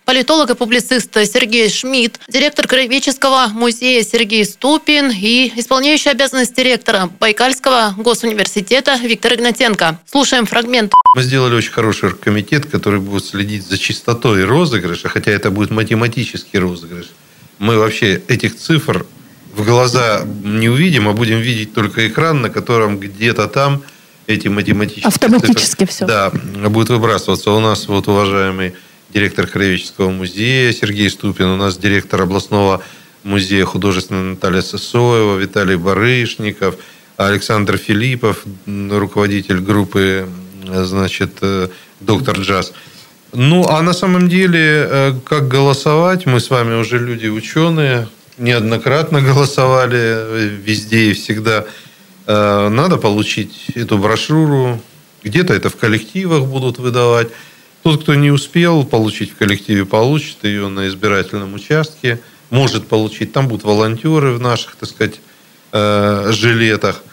политолог 0.03 0.50
и 0.50 0.55
публицист 0.55 1.13
Сергей 1.13 1.70
Шмидт, 1.70 2.20
директор 2.27 2.67
Краеведческого 2.67 3.51
музея 3.53 4.03
Сергей 4.03 4.44
Ступин 4.44 5.13
и 5.15 5.50
исполняющий 5.55 6.10
обязанности 6.10 6.60
ректора 6.60 7.10
Байкальского 7.22 7.94
госуниверситета 7.98 8.96
Виктор 9.01 9.36
Игнатенко. 9.36 9.98
Слушаем 10.12 10.46
фрагмент. 10.46 10.91
Мы 11.15 11.22
сделали 11.22 11.55
очень 11.55 11.72
хороший 11.72 12.10
комитет 12.65 12.72
который 12.72 13.00
будет 13.00 13.25
следить 13.25 13.67
за 13.67 13.77
чистотой 13.77 14.45
розыгрыша, 14.45 15.10
хотя 15.10 15.31
это 15.31 15.51
будет 15.51 15.72
математический 15.72 16.60
розыгрыш, 16.60 17.07
мы 17.60 17.77
вообще 17.77 18.22
этих 18.27 18.55
цифр 18.57 19.05
в 19.55 19.63
глаза 19.63 20.25
не 20.43 20.69
увидим, 20.69 21.07
а 21.07 21.13
будем 21.13 21.39
видеть 21.39 21.74
только 21.74 22.07
экран, 22.07 22.41
на 22.41 22.50
котором 22.50 23.00
где-то 23.00 23.48
там 23.48 23.81
эти 24.27 24.50
математические 24.50 25.07
Автоматически 25.07 25.86
цифры, 25.86 25.88
все. 25.88 26.05
Да, 26.05 26.31
будет 26.69 26.89
выбрасываться. 26.89 27.51
У 27.51 27.60
нас 27.60 27.88
вот 27.88 28.07
уважаемый 28.07 28.74
директор 29.13 29.48
Краеведческого 29.48 30.10
музея 30.10 30.74
Сергей 30.74 31.10
Ступин, 31.10 31.45
у 31.45 31.55
нас 31.55 31.77
директор 31.77 32.22
областного 32.22 32.81
музея 33.24 33.65
художественного 33.65 34.31
Наталья 34.31 34.62
Сосоева, 34.62 35.38
Виталий 35.38 35.77
Барышников, 35.77 36.75
Александр 37.17 37.77
Филиппов, 37.77 38.43
руководитель 38.65 39.60
группы 39.60 40.27
значит, 40.67 41.38
э, 41.41 41.69
доктор 42.00 42.39
Джаз. 42.39 42.74
Ну, 43.34 43.67
а 43.67 43.81
на 43.81 43.93
самом 43.93 44.29
деле, 44.29 44.88
э, 44.89 45.13
как 45.25 45.48
голосовать, 45.48 46.25
мы 46.25 46.39
с 46.39 46.50
вами 46.50 46.75
уже 46.75 47.00
люди 47.00 47.27
ученые, 47.27 48.07
неоднократно 48.38 49.22
голосовали 49.22 50.00
э, 50.00 50.50
везде 50.63 51.12
и 51.12 51.13
всегда. 51.13 51.65
Надо 52.27 52.98
получить 52.98 53.67
эту 53.75 54.00
брошюру, 54.00 54.81
где-то 55.24 55.53
это 55.53 55.69
в 55.69 55.75
коллективах 55.75 56.45
будут 56.45 56.79
выдавать. 56.79 57.27
Тот, 57.84 58.01
кто 58.01 58.15
не 58.15 58.31
успел 58.31 58.84
получить 58.84 59.31
в 59.31 59.36
коллективе, 59.36 59.86
получит 59.86 60.38
ее 60.43 60.67
на 60.69 60.88
избирательном 60.88 61.53
участке. 61.53 62.19
Может 62.50 62.88
получить. 62.88 63.31
Там 63.31 63.48
будут 63.48 63.63
волонтеры 63.63 64.31
в 64.31 64.41
наших, 64.41 64.75
так 64.75 64.89
сказать, 64.89 65.22
жилетах. 65.72 67.03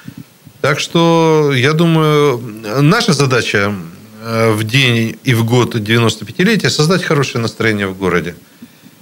Так 0.62 0.78
что, 0.78 1.52
я 1.52 1.72
думаю, 1.72 2.38
наша 2.80 3.12
задача 3.12 3.74
э, 4.22 4.52
в 4.52 4.62
день 4.62 5.18
и 5.24 5.34
в 5.34 5.44
год 5.44 5.74
95-летия 5.74 6.70
создать 6.70 7.02
хорошее 7.02 7.42
настроение 7.42 7.88
в 7.88 7.98
городе. 7.98 8.36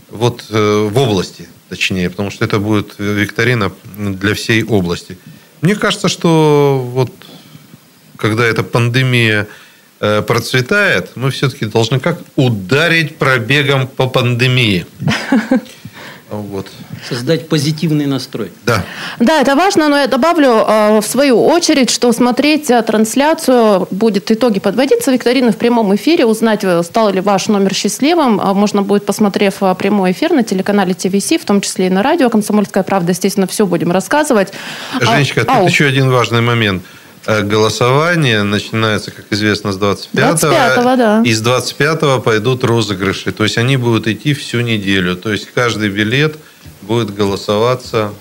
Вот 0.09 0.47
э, 0.49 0.89
в 0.91 0.97
области, 0.97 1.49
точнее, 1.69 2.09
потому 2.09 2.31
что 2.31 2.47
это 2.47 2.59
будет 2.59 2.95
викторина 2.99 3.73
для 3.99 4.35
всей 4.35 4.65
области. 4.65 5.19
Мне 5.61 5.77
кажется, 5.77 6.09
что 6.09 6.83
вот 6.95 7.13
когда 8.17 8.47
эта 8.47 8.63
пандемия 8.63 9.47
э, 10.01 10.23
процветает, 10.23 11.11
мы 11.15 11.31
все-таки 11.31 11.67
должны 11.67 12.01
как 12.01 12.23
ударить 12.37 13.17
пробегом 13.17 13.87
по 13.87 14.09
пандемии. 14.09 14.87
Вот. 16.31 16.69
Создать 17.09 17.49
позитивный 17.49 18.07
настрой. 18.07 18.53
Да. 18.65 18.85
Да, 19.19 19.41
это 19.41 19.57
важно, 19.57 19.89
но 19.89 19.99
я 19.99 20.07
добавлю 20.07 20.65
э, 20.67 21.01
в 21.01 21.05
свою 21.05 21.45
очередь, 21.45 21.91
что 21.91 22.13
смотреть 22.13 22.71
э, 22.71 22.81
трансляцию 22.83 23.89
будет 23.91 24.31
итоги 24.31 24.61
подводиться 24.61 25.11
викторины 25.11 25.51
в 25.51 25.57
прямом 25.57 25.93
эфире, 25.97 26.27
узнать, 26.27 26.61
э, 26.63 26.83
стал 26.85 27.11
ли 27.11 27.21
ваш 27.21 27.49
номер 27.49 27.75
счастливым. 27.75 28.37
Можно 28.37 28.83
будет, 28.83 29.07
посмотрев 29.07 29.57
прямой 29.77 30.13
эфир 30.13 30.33
на 30.33 30.45
телеканале 30.45 30.95
ТВС, 30.95 31.33
в 31.33 31.45
том 31.45 31.61
числе 31.61 31.89
и 31.89 31.91
на 31.91 32.03
радио 32.03 32.31
«Комсомольская 32.31 32.85
правда», 32.85 33.11
естественно, 33.11 33.49
все 33.49 33.67
будем 33.67 33.91
рассказывать. 33.91 34.53
Женечка, 35.01 35.45
а, 35.49 35.61
тут 35.61 35.71
еще 35.71 35.87
один 35.87 36.11
важный 36.11 36.43
момент– 36.43 36.85
голосование 37.27 38.43
начинается, 38.43 39.11
как 39.11 39.27
известно, 39.31 39.73
с 39.73 39.77
25 39.77 40.41
25 40.41 40.99
да. 40.99 41.23
И 41.25 41.33
с 41.33 41.41
25 41.41 42.23
пойдут 42.23 42.65
розыгрыши. 42.65 43.33
То 43.33 43.45
есть 43.45 43.59
они 43.59 43.77
будут 43.77 44.07
идти 44.09 44.33
всю 44.35 44.61
неделю. 44.61 45.17
То 45.17 45.33
есть 45.33 45.49
каждый 45.53 45.91
билет 45.91 46.37
будет 46.83 47.15
голосоваться 47.15 48.13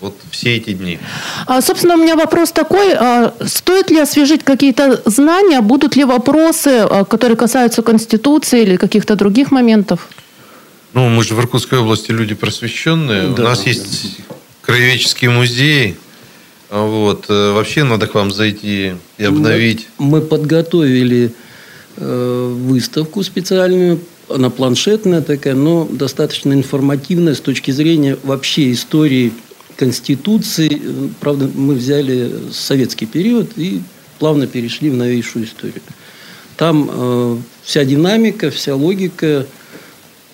вот 0.00 0.16
все 0.30 0.56
эти 0.56 0.72
дни. 0.72 0.98
А, 1.46 1.62
собственно, 1.62 1.94
у 1.94 1.98
меня 1.98 2.16
вопрос 2.16 2.52
такой. 2.52 2.92
А, 2.92 3.32
стоит 3.46 3.90
ли 3.90 4.00
освежить 4.00 4.42
какие-то 4.42 5.00
знания? 5.06 5.60
Будут 5.60 5.96
ли 5.96 6.04
вопросы, 6.04 6.86
а, 6.90 7.04
которые 7.04 7.36
касаются 7.36 7.82
Конституции 7.82 8.62
или 8.62 8.76
каких-то 8.76 9.14
других 9.14 9.50
моментов? 9.50 10.08
Ну, 10.92 11.08
мы 11.08 11.24
же 11.24 11.34
в 11.34 11.40
Иркутской 11.40 11.78
области 11.78 12.10
люди 12.10 12.34
просвещенные. 12.34 13.28
Да. 13.28 13.42
У 13.42 13.44
нас 13.46 13.64
есть 13.66 14.18
краеведческий 14.60 15.28
музей– 15.28 15.96
вот. 16.80 17.26
Э, 17.28 17.52
вообще 17.52 17.84
надо 17.84 18.06
к 18.06 18.14
вам 18.14 18.32
зайти 18.32 18.94
и 19.18 19.24
обновить. 19.24 19.88
Мы, 19.98 20.06
мы 20.06 20.20
подготовили 20.22 21.32
э, 21.98 22.54
выставку 22.54 23.22
специальную. 23.22 24.00
Она 24.30 24.48
планшетная 24.48 25.20
такая, 25.20 25.54
но 25.54 25.86
достаточно 25.90 26.54
информативная 26.54 27.34
с 27.34 27.40
точки 27.40 27.70
зрения 27.72 28.16
вообще 28.22 28.72
истории 28.72 29.32
Конституции. 29.76 30.80
Правда, 31.20 31.50
мы 31.54 31.74
взяли 31.74 32.32
советский 32.52 33.04
период 33.04 33.50
и 33.56 33.82
плавно 34.18 34.46
перешли 34.46 34.88
в 34.88 34.96
новейшую 34.96 35.44
историю. 35.44 35.82
Там 36.56 36.88
э, 36.90 37.36
вся 37.64 37.84
динамика, 37.84 38.50
вся 38.50 38.74
логика 38.74 39.46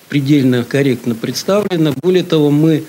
предельно 0.09 0.65
корректно 0.65 1.15
представлена. 1.15 1.95
Более 2.01 2.23
того, 2.23 2.51
мы 2.51 2.85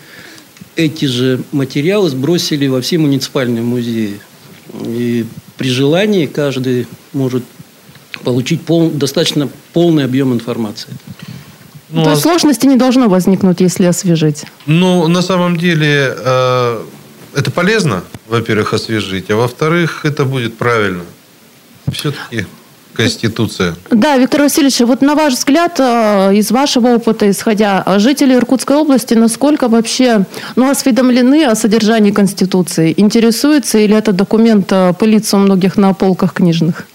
эти 0.75 1.05
же 1.05 1.41
материалы 1.51 2.09
сбросили 2.09 2.67
во 2.67 2.81
все 2.81 2.97
муниципальные 2.97 3.63
музеи. 3.63 4.19
И 4.85 5.25
при 5.57 5.69
желании 5.69 6.25
каждый 6.25 6.87
может 7.13 7.43
получить 8.23 8.61
пол, 8.61 8.89
достаточно 8.89 9.49
полный 9.73 10.05
объем 10.05 10.33
информации. 10.33 10.93
Ну, 11.89 12.03
То 12.03 12.11
есть 12.11 12.21
а... 12.21 12.29
сложности 12.29 12.65
не 12.65 12.75
должно 12.75 13.09
возникнуть, 13.09 13.61
если 13.61 13.85
освежить? 13.85 14.45
Ну, 14.65 15.07
на 15.07 15.21
самом 15.21 15.57
деле, 15.57 16.13
э, 16.15 16.83
это 17.35 17.51
полезно, 17.51 18.03
во-первых, 18.27 18.73
освежить, 18.73 19.31
а 19.31 19.35
во-вторых, 19.35 20.05
это 20.05 20.25
будет 20.25 20.57
правильно. 20.57 21.03
Все-таки 21.91 22.45
Конституция. 22.93 23.75
Да, 23.91 24.17
Виктор 24.17 24.41
Васильевич, 24.41 24.79
вот 24.81 25.01
на 25.01 25.15
ваш 25.15 25.33
взгляд, 25.33 25.79
э, 25.79 26.35
из 26.35 26.51
вашего 26.51 26.95
опыта 26.95 27.29
исходя, 27.29 27.83
жители 27.97 28.33
Иркутской 28.33 28.75
области 28.75 29.13
насколько 29.13 29.67
вообще 29.67 30.25
ну, 30.55 30.69
осведомлены 30.69 31.45
о 31.45 31.55
содержании 31.55 32.11
Конституции? 32.11 32.93
Интересуются 32.97 33.77
или 33.77 33.95
этот 33.95 34.15
документ 34.15 34.71
э, 34.71 34.93
пылится 34.99 35.37
у 35.37 35.39
многих 35.39 35.77
на 35.77 35.93
полках 35.93 36.33
книжных? 36.33 36.87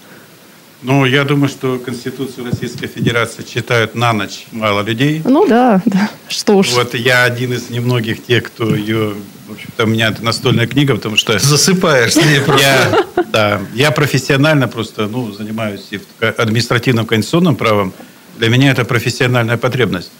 Ну, 0.85 1.03
я 1.05 1.23
думаю, 1.23 1.49
что 1.49 1.79
Конституцию 1.79 2.45
Российской 2.51 2.85
Федерации 2.85 3.41
читают 3.41 3.95
на 3.95 4.13
ночь 4.13 4.45
мало 4.51 4.83
людей. 4.83 5.23
Ну 5.25 5.47
да, 5.47 5.81
да. 5.85 6.11
Что 6.27 6.57
уж. 6.57 6.73
Вот 6.73 6.93
я 6.93 7.23
один 7.23 7.53
из 7.53 7.71
немногих 7.71 8.23
тех, 8.23 8.43
кто 8.43 8.75
ее... 8.75 9.15
В 9.47 9.51
общем-то, 9.51 9.83
у 9.83 9.87
меня 9.87 10.09
это 10.09 10.23
настольная 10.23 10.67
книга, 10.67 10.95
потому 10.95 11.17
что... 11.17 11.37
Засыпаешь 11.37 12.13
с 12.13 12.15
ней 12.15 12.41
просто. 12.41 12.65
Я, 12.65 13.05
да, 13.31 13.61
я 13.73 13.91
профессионально 13.91 14.67
просто 14.67 15.07
ну, 15.07 15.31
занимаюсь 15.31 15.87
и 15.91 15.99
административным 16.19 17.05
конституционным 17.05 17.55
правом. 17.55 17.93
Для 18.37 18.49
меня 18.49 18.71
это 18.71 18.85
профессиональная 18.85 19.57
потребность. 19.57 20.11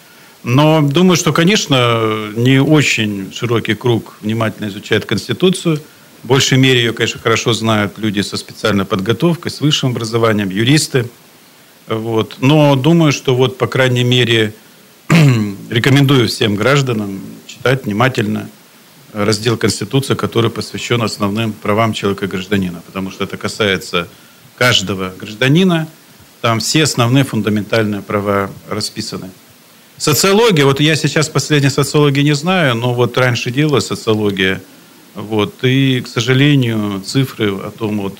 Но 0.44 0.82
думаю, 0.82 1.16
что, 1.18 1.34
конечно, 1.34 2.30
не 2.36 2.62
очень 2.62 3.34
широкий 3.34 3.74
круг 3.74 4.16
внимательно 4.22 4.68
изучает 4.68 5.06
Конституцию– 5.06 5.82
в 6.26 6.28
большей 6.28 6.58
мере 6.58 6.80
ее, 6.80 6.92
конечно, 6.92 7.20
хорошо 7.20 7.54
знают 7.54 8.00
люди 8.00 8.22
со 8.22 8.36
специальной 8.36 8.84
подготовкой, 8.84 9.52
с 9.52 9.62
высшим 9.62 9.92
образованием, 9.92 10.50
юристы. 10.50 11.08
Вот. 11.86 12.38
Но 12.40 12.76
думаю, 12.76 13.12
что 13.12 13.36
вот, 13.36 13.60
по 13.60 13.68
крайней 13.68 14.04
мере, 14.04 14.56
рекомендую 15.70 16.28
всем 16.28 16.56
гражданам 16.56 17.22
читать 17.46 17.86
внимательно 17.86 18.50
раздел 19.16 19.58
Конституции, 19.58 20.16
который 20.16 20.50
посвящен 20.50 21.02
основным 21.02 21.54
правам 21.54 21.94
человека 21.94 22.26
и 22.26 22.28
гражданина, 22.28 22.82
потому 22.86 23.12
что 23.12 23.24
это 23.24 23.38
касается 23.38 24.08
каждого 24.58 25.14
гражданина, 25.20 25.88
там 26.42 26.60
все 26.60 26.84
основные 26.84 27.24
фундаментальные 27.24 28.02
права 28.02 28.52
расписаны. 28.70 29.32
Социология, 29.98 30.66
вот 30.66 30.80
я 30.80 30.96
сейчас 30.96 31.30
последней 31.30 31.70
социологии 31.70 32.22
не 32.22 32.36
знаю, 32.36 32.76
но 32.76 32.94
вот 32.94 33.18
раньше 33.18 33.52
делала 33.52 33.80
социология– 33.80 34.62
вот. 35.16 35.64
И, 35.64 36.02
к 36.02 36.08
сожалению, 36.08 37.02
цифры 37.02 37.56
о 37.56 37.72
том, 37.72 38.02
вот, 38.02 38.20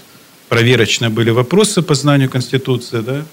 проверочные 0.50 1.10
были 1.10 1.30
вопросы 1.30 1.82
по 1.82 1.94
знанию 1.94 2.30
Конституции, 2.30 3.02
да, 3.02 3.26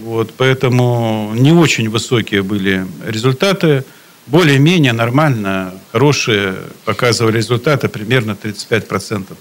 вот, 0.00 0.32
поэтому 0.36 1.32
не 1.34 1.52
очень 1.52 1.88
высокие 1.88 2.42
были 2.42 2.86
результаты. 3.06 3.84
Более-менее 4.26 4.92
нормально, 4.92 5.74
хорошие 5.90 6.54
показывали 6.84 7.38
результаты, 7.38 7.88
примерно 7.88 8.36
35% 8.40 9.36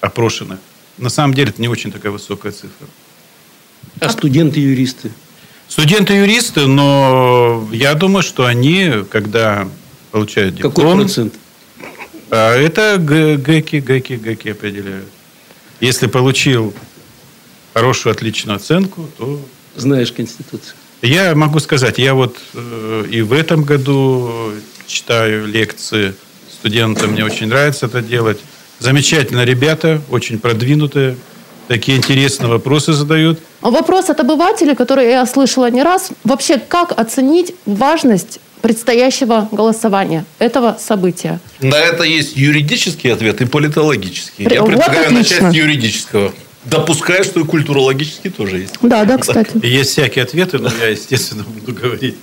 опрошенных. 0.00 0.58
На 0.98 1.10
самом 1.10 1.34
деле 1.34 1.50
это 1.50 1.60
не 1.60 1.68
очень 1.68 1.90
такая 1.90 2.12
высокая 2.12 2.52
цифра. 2.52 2.86
А 4.00 4.08
студенты-юристы? 4.08 5.10
Студенты-юристы, 5.68 6.66
но 6.66 7.68
я 7.72 7.94
думаю, 7.94 8.22
что 8.22 8.46
они, 8.46 9.04
когда 9.10 9.68
получают 10.10 10.54
диплом... 10.54 10.72
Какой 10.72 10.96
процент? 10.96 11.34
А 12.30 12.54
это 12.54 12.98
ГЭКи, 12.98 13.76
ГЭКи, 13.76 14.14
ГЭКи 14.14 14.48
определяют. 14.48 15.08
Если 15.80 16.06
получил 16.06 16.74
хорошую, 17.74 18.12
отличную 18.12 18.56
оценку, 18.56 19.08
то... 19.18 19.40
Знаешь 19.76 20.12
Конституцию. 20.12 20.74
Я 21.02 21.34
могу 21.34 21.60
сказать, 21.60 21.98
я 21.98 22.14
вот 22.14 22.36
э, 22.54 23.04
и 23.10 23.22
в 23.22 23.32
этом 23.32 23.62
году 23.62 24.52
читаю 24.86 25.46
лекции 25.46 26.14
студентам, 26.52 27.12
мне 27.12 27.24
очень 27.24 27.46
нравится 27.46 27.86
это 27.86 28.02
делать. 28.02 28.40
Замечательно 28.80 29.44
ребята, 29.44 30.00
очень 30.10 30.38
продвинутые, 30.38 31.16
такие 31.68 31.96
интересные 31.96 32.48
вопросы 32.48 32.92
задают. 32.92 33.38
Вопрос 33.60 34.10
от 34.10 34.20
обывателя, 34.20 34.74
который 34.74 35.08
я 35.10 35.26
слышала 35.26 35.70
не 35.70 35.82
раз. 35.82 36.10
Вообще, 36.24 36.58
как 36.58 36.98
оценить 36.98 37.54
важность 37.66 38.40
предстоящего 38.60 39.48
голосования, 39.52 40.24
этого 40.38 40.78
события? 40.80 41.38
На 41.60 41.76
это 41.76 42.02
есть 42.02 42.36
юридический 42.36 43.12
ответ 43.12 43.40
и 43.40 43.44
политологический. 43.44 44.48
Я 44.50 44.62
вот 44.62 44.70
предлагаю 44.70 45.06
отлично. 45.06 45.36
начать 45.36 45.52
с 45.52 45.54
юридического. 45.54 46.32
Допускаю, 46.70 47.24
что 47.24 47.40
и 47.40 47.44
культурологический 47.44 48.30
тоже 48.30 48.58
есть. 48.58 48.74
Да, 48.82 49.04
да, 49.04 49.18
кстати. 49.18 49.64
Есть 49.64 49.90
всякие 49.90 50.24
ответы, 50.24 50.58
но 50.58 50.70
я, 50.80 50.88
естественно, 50.88 51.44
буду 51.44 51.72
говорить 51.72 52.16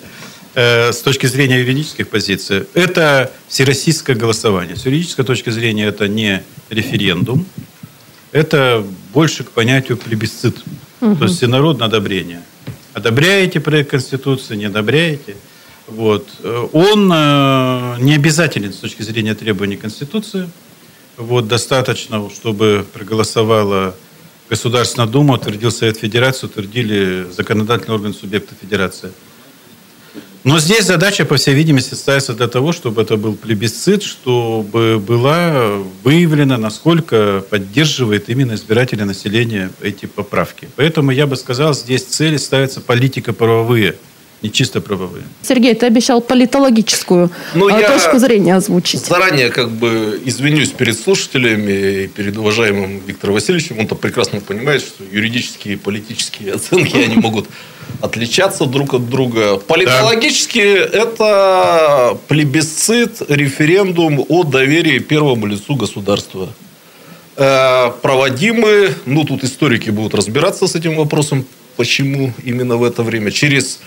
э, 0.54 0.92
с 0.92 1.00
точки 1.00 1.26
зрения 1.26 1.60
юридических 1.60 2.08
позиций. 2.08 2.64
Это 2.74 3.32
всероссийское 3.48 4.16
голосование. 4.16 4.76
С 4.76 4.86
юридической 4.86 5.26
точки 5.26 5.50
зрения 5.50 5.86
это 5.86 6.08
не 6.08 6.44
референдум, 6.70 7.46
это 8.32 8.86
больше 9.14 9.44
к 9.44 9.52
понятию 9.52 9.98
плебисцит. 9.98 10.58
Угу. 11.02 11.16
То 11.16 11.24
есть 11.26 11.38
всенародное 11.38 11.88
одобрение. 11.88 12.42
Одобряете 12.94 13.60
проект 13.60 13.92
Конституции, 13.92 14.56
не 14.56 14.66
одобряете– 14.66 15.36
вот. 15.88 16.28
Он 16.74 17.12
э, 17.14 17.96
не 18.00 18.16
обязателен 18.16 18.74
с 18.74 18.78
точки 18.78 19.04
зрения 19.04 19.36
требований 19.36 19.78
Конституции. 19.78 20.50
Вот, 21.18 21.48
достаточно, 21.48 22.30
чтобы 22.30 22.86
проголосовала 22.92 23.96
Государственная 24.50 25.08
Дума, 25.08 25.36
утвердил 25.36 25.72
Совет 25.72 25.98
Федерации, 25.98 26.46
утвердили 26.46 27.28
законодательный 27.36 27.96
орган 27.96 28.14
субъекта 28.14 28.54
Федерации. 28.60 29.12
Но 30.44 30.60
здесь 30.60 30.86
задача, 30.86 31.26
по 31.26 31.38
всей 31.38 31.56
видимости, 31.56 31.96
ставится 31.96 32.34
для 32.34 32.48
того, 32.48 32.72
чтобы 32.72 33.02
это 33.02 33.18
был 33.18 33.36
плебисцит, 33.36 34.04
чтобы 34.04 35.00
была 35.00 35.80
выявлена, 36.04 36.58
насколько 36.60 37.44
поддерживает 37.50 38.30
именно 38.30 38.54
избиратели 38.54 39.02
населения 39.02 39.72
эти 39.82 40.06
поправки. 40.06 40.70
Поэтому 40.76 41.10
я 41.10 41.26
бы 41.26 41.36
сказал, 41.36 41.74
здесь 41.74 42.04
цели 42.04 42.38
ставятся 42.38 42.80
политико-правовые– 42.82 43.96
не 44.42 44.52
чисто 44.52 44.82
правовые. 44.82 45.24
Сергей, 45.42 45.74
ты 45.74 45.86
обещал 45.86 46.22
политологическую 46.22 47.32
ну, 47.54 47.68
а, 47.68 47.82
точку 47.82 48.20
зрения 48.20 48.56
озвучить. 48.56 49.06
Заранее 49.06 49.50
как 49.50 49.72
бы 49.72 50.22
извинюсь 50.26 50.70
перед 50.70 51.00
слушателями 51.00 52.04
и 52.04 52.08
перед 52.08 52.38
уважаемым 52.38 53.02
Виктором 53.06 53.36
Васильевичем. 53.36 53.80
Он-то 53.80 53.96
прекрасно 53.96 54.42
понимает, 54.42 54.82
что 54.82 55.04
юридические 55.12 55.76
и 55.76 55.78
политические 55.78 56.54
оценки 56.54 56.96
они 56.98 57.16
могут 57.16 57.48
отличаться 58.02 58.66
друг 58.66 58.94
от 58.94 59.10
друга. 59.10 59.58
Политологически 59.58 60.60
да. 60.60 61.00
это 61.00 62.18
плебисцит, 62.28 63.22
референдум 63.28 64.26
о 64.28 64.44
доверии 64.44 65.00
первому 65.00 65.48
лицу 65.48 65.76
государства. 65.76 66.50
Э, 67.38 67.92
проводимы, 68.02 68.94
ну 69.06 69.24
тут 69.24 69.44
историки 69.44 69.90
будут 69.90 70.16
разбираться 70.16 70.68
с 70.68 70.76
этим 70.76 70.96
вопросом, 70.96 71.46
почему 71.76 72.34
именно 72.44 72.78
в 72.78 72.84
это 72.84 73.04
время, 73.04 73.32
через 73.32 73.80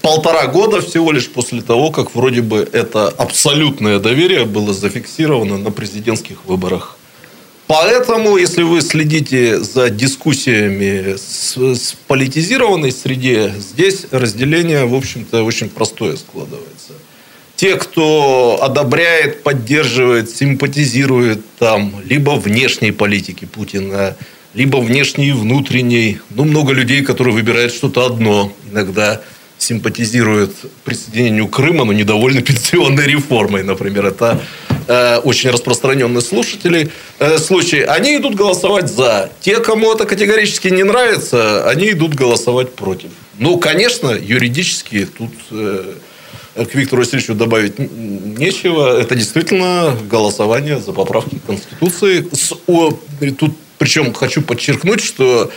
полтора 0.00 0.46
года 0.46 0.80
всего 0.80 1.12
лишь 1.12 1.28
после 1.28 1.62
того, 1.62 1.90
как 1.90 2.14
вроде 2.14 2.42
бы 2.42 2.68
это 2.72 3.08
абсолютное 3.08 3.98
доверие 3.98 4.44
было 4.44 4.72
зафиксировано 4.72 5.58
на 5.58 5.70
президентских 5.70 6.44
выборах. 6.46 6.96
Поэтому, 7.66 8.36
если 8.36 8.62
вы 8.62 8.82
следите 8.82 9.58
за 9.58 9.88
дискуссиями 9.88 11.16
с, 11.16 11.56
с 11.56 11.96
политизированной 12.06 12.92
среде, 12.92 13.54
здесь 13.58 14.06
разделение, 14.10 14.84
в 14.84 14.94
общем-то, 14.94 15.42
очень 15.42 15.68
простое 15.70 16.16
складывается. 16.16 16.92
Те, 17.56 17.76
кто 17.76 18.58
одобряет, 18.60 19.42
поддерживает, 19.42 20.28
симпатизирует 20.30 21.40
там 21.58 21.94
либо 22.04 22.32
внешней 22.32 22.90
политики 22.90 23.46
Путина, 23.46 24.16
либо 24.52 24.78
внешней 24.78 25.28
и 25.28 25.32
внутренней. 25.32 26.18
Ну, 26.30 26.44
много 26.44 26.72
людей, 26.72 27.02
которые 27.02 27.32
выбирают 27.32 27.72
что-то 27.72 28.04
одно 28.04 28.52
иногда– 28.70 29.22
симпатизируют 29.62 30.52
присоединению 30.84 31.48
Крыма, 31.48 31.84
но 31.84 31.92
недовольны 31.92 32.42
пенсионной 32.42 33.06
реформой, 33.06 33.62
например. 33.62 34.06
Это 34.06 34.40
э, 34.88 35.18
очень 35.18 35.50
распространенные 35.50 36.20
слушатели, 36.20 36.90
э, 37.18 37.38
случаи. 37.38 37.80
Они 37.80 38.16
идут 38.16 38.34
голосовать 38.34 38.90
за. 38.90 39.30
Те, 39.40 39.60
кому 39.60 39.92
это 39.92 40.04
категорически 40.04 40.68
не 40.68 40.82
нравится, 40.82 41.68
они 41.68 41.90
идут 41.90 42.14
голосовать 42.14 42.74
против. 42.74 43.10
Ну, 43.38 43.58
конечно, 43.58 44.10
юридически 44.10 45.06
тут... 45.06 45.32
Э, 45.50 45.94
к 46.54 46.74
Виктору 46.74 47.00
Васильевичу 47.00 47.32
добавить 47.32 47.78
нечего. 47.78 49.00
Это 49.00 49.14
действительно 49.14 49.96
голосование 50.10 50.78
за 50.78 50.92
поправки 50.92 51.40
Конституции. 51.46 52.28
С, 52.30 52.52
о, 52.66 52.90
тут, 53.38 53.56
причем 53.78 54.12
хочу 54.12 54.42
подчеркнуть, 54.42 55.02
что 55.02 55.50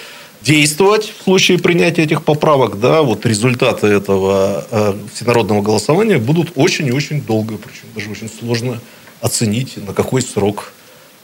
действовать 0.45 1.11
в 1.19 1.23
случае 1.23 1.57
принятия 1.57 2.03
этих 2.03 2.23
поправок, 2.23 2.79
да, 2.79 3.01
вот 3.01 3.25
результаты 3.25 3.87
этого 3.87 4.65
э, 4.69 4.93
всенародного 5.13 5.61
голосования 5.61 6.19
будут 6.19 6.51
очень 6.55 6.87
и 6.87 6.91
очень 6.91 7.21
долго, 7.21 7.57
причем 7.57 7.87
даже 7.95 8.11
очень 8.11 8.29
сложно 8.29 8.79
оценить, 9.21 9.77
на 9.77 9.93
какой 9.93 10.21
срок 10.21 10.71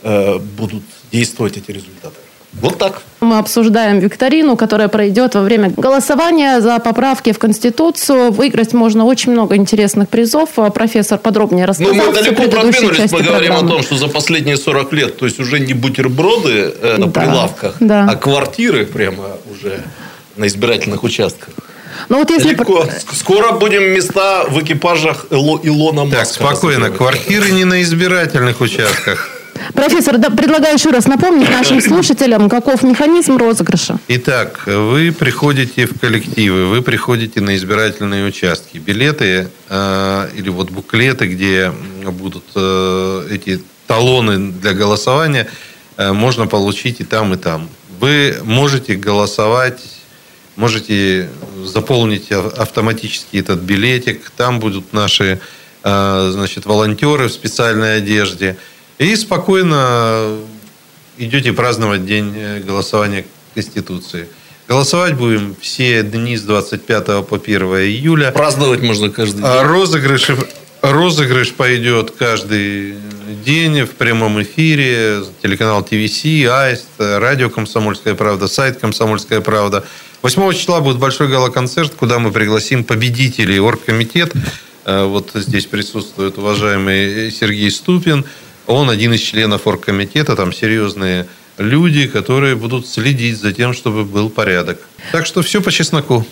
э, 0.01 0.39
будут 0.39 0.83
действовать 1.11 1.57
эти 1.57 1.69
результаты. 1.71 2.17
Вот 2.53 2.77
так. 2.77 3.01
Мы 3.21 3.37
обсуждаем 3.37 3.99
викторину, 3.99 4.57
которая 4.57 4.87
пройдет 4.89 5.35
во 5.35 5.41
время 5.41 5.71
голосования 5.75 6.59
за 6.59 6.79
поправки 6.79 7.31
в 7.31 7.39
Конституцию. 7.39 8.31
Выиграть 8.31 8.73
можно 8.73 9.05
очень 9.05 9.31
много 9.31 9.55
интересных 9.55 10.09
призов. 10.09 10.49
Профессор 10.73 11.17
подробнее 11.17 11.65
рассказал. 11.65 11.93
Ну, 11.95 12.05
мы 12.07 12.13
далеко 12.13 12.43
продвинулись. 12.49 13.11
Мы 13.11 13.21
говорим 13.21 13.47
программы. 13.53 13.67
о 13.67 13.71
том, 13.71 13.83
что 13.83 13.95
за 13.95 14.07
последние 14.09 14.57
40 14.57 14.93
лет, 14.93 15.17
то 15.17 15.25
есть 15.25 15.39
уже 15.39 15.59
не 15.59 15.73
бутерброды 15.73 16.73
э, 16.81 16.97
на 16.97 17.07
Да, 17.07 17.21
прилавках, 17.21 17.75
да. 17.79 18.07
а 18.09 18.15
квартиры 18.15 18.85
прямо 18.85 19.37
уже 19.51 19.79
на 20.35 20.45
избирательных 20.47 21.03
участках. 21.03 21.53
Ну 22.09 22.17
вот 22.19 22.29
если... 22.31 22.49
Легко. 22.49 22.83
Ск- 22.83 23.15
Скоро 23.15 23.51
будем 23.53 23.83
места 23.83 24.43
в 24.49 24.61
экипажах 24.61 25.27
Илона 25.29 26.03
Маска. 26.05 26.17
Так, 26.17 26.27
спокойно. 26.27 26.89
Квартиры 26.89 27.51
не 27.51 27.63
на 27.65 27.81
избирательных 27.81 28.59
участках. 28.61 29.29
Профессор, 29.73 30.17
да, 30.17 30.29
предлагаю 30.29 30.75
еще 30.75 30.89
раз 30.89 31.05
напомнить 31.05 31.49
нашим 31.59 31.81
слушателям, 31.81 32.49
каков 32.49 32.83
механизм 32.83 33.37
розыгрыша. 33.37 33.97
Итак, 34.07 34.61
вы 34.65 35.11
приходите 35.17 35.85
в 35.85 35.99
коллективы, 35.99 36.67
вы 36.67 36.81
приходите 36.81 37.41
на 37.41 37.55
избирательные 37.55 38.25
участки. 38.25 38.77
Билеты 38.77 39.49
э, 39.69 40.29
или 40.35 40.49
вот 40.49 40.71
буклеты, 40.71 41.27
где 41.27 41.71
будут 42.05 42.43
э, 42.55 43.27
эти 43.31 43.61
талоны 43.87 44.51
для 44.51 44.73
голосования, 44.73 45.47
э, 45.97 46.11
можно 46.11 46.47
получить 46.47 46.99
и 47.01 47.03
там, 47.03 47.33
и 47.33 47.37
там. 47.37 47.69
Вы 47.99 48.37
можете 48.43 48.95
голосовать, 48.95 49.81
можете 50.55 51.29
заполнить 51.63 52.31
ав- 52.31 52.57
автоматически 52.57 53.37
этот 53.37 53.59
билетик. 53.61 54.31
Там 54.35 54.59
будут 54.59 54.91
наши 54.93 55.39
э, 55.83 56.29
значит, 56.33 56.65
волонтеры 56.65 57.27
в 57.27 57.31
специальной 57.31 57.97
одежде. 57.97 58.57
И 59.01 59.15
спокойно 59.15 60.37
идете 61.17 61.53
праздновать 61.53 62.05
день 62.05 62.33
э, 62.37 62.59
голосования 62.59 63.25
Конституции. 63.55 64.27
Голосовать 64.67 65.15
будем 65.15 65.55
все 65.59 66.03
дни 66.03 66.37
с 66.37 66.43
25 66.43 67.25
по 67.25 67.37
1 67.43 67.61
июля. 67.63 68.29
Праздновать 68.31 68.81
можно 68.83 69.09
каждый 69.09 69.41
А 69.43 69.57
день. 69.63 69.67
розыгрыш, 69.71 70.27
розыгрыш 70.83 71.51
пойдет 71.53 72.11
каждый 72.11 72.93
день 73.43 73.85
в 73.85 73.89
прямом 73.95 74.39
эфире. 74.43 75.23
Телеканал 75.41 75.81
ТВС, 75.83 76.23
АИСТ, 76.23 76.99
радио 76.99 77.49
«Комсомольская 77.49 78.13
правда», 78.13 78.47
сайт 78.47 78.77
«Комсомольская 78.79 79.41
правда». 79.41 79.83
8 80.21 80.53
числа 80.53 80.79
будет 80.79 80.99
большой 80.99 81.27
гала-концерт, 81.27 81.95
куда 81.95 82.19
мы 82.19 82.31
пригласим 82.31 82.83
победителей 82.83 83.59
оргкомитет. 83.59 84.31
Э, 84.85 85.05
Вот 85.05 85.31
здесь 85.33 85.65
присутствует 85.65 86.37
уважаемый 86.37 87.31
Сергей 87.31 87.71
Ступин. 87.71 88.25
Он 88.67 88.89
один 88.89 89.13
из 89.13 89.21
членов 89.21 89.67
оргкомитета. 89.67 90.35
Там 90.35 90.53
серьезные 90.53 91.27
люди, 91.57 92.07
которые 92.07 92.55
будут 92.55 92.87
следить 92.87 93.39
за 93.39 93.53
тем, 93.53 93.73
чтобы 93.73 94.03
был 94.03 94.29
порядок. 94.29 94.79
Так 95.11 95.25
что 95.25 95.41
все 95.41 95.61
по 95.61 95.71
чесноку. 95.71 96.25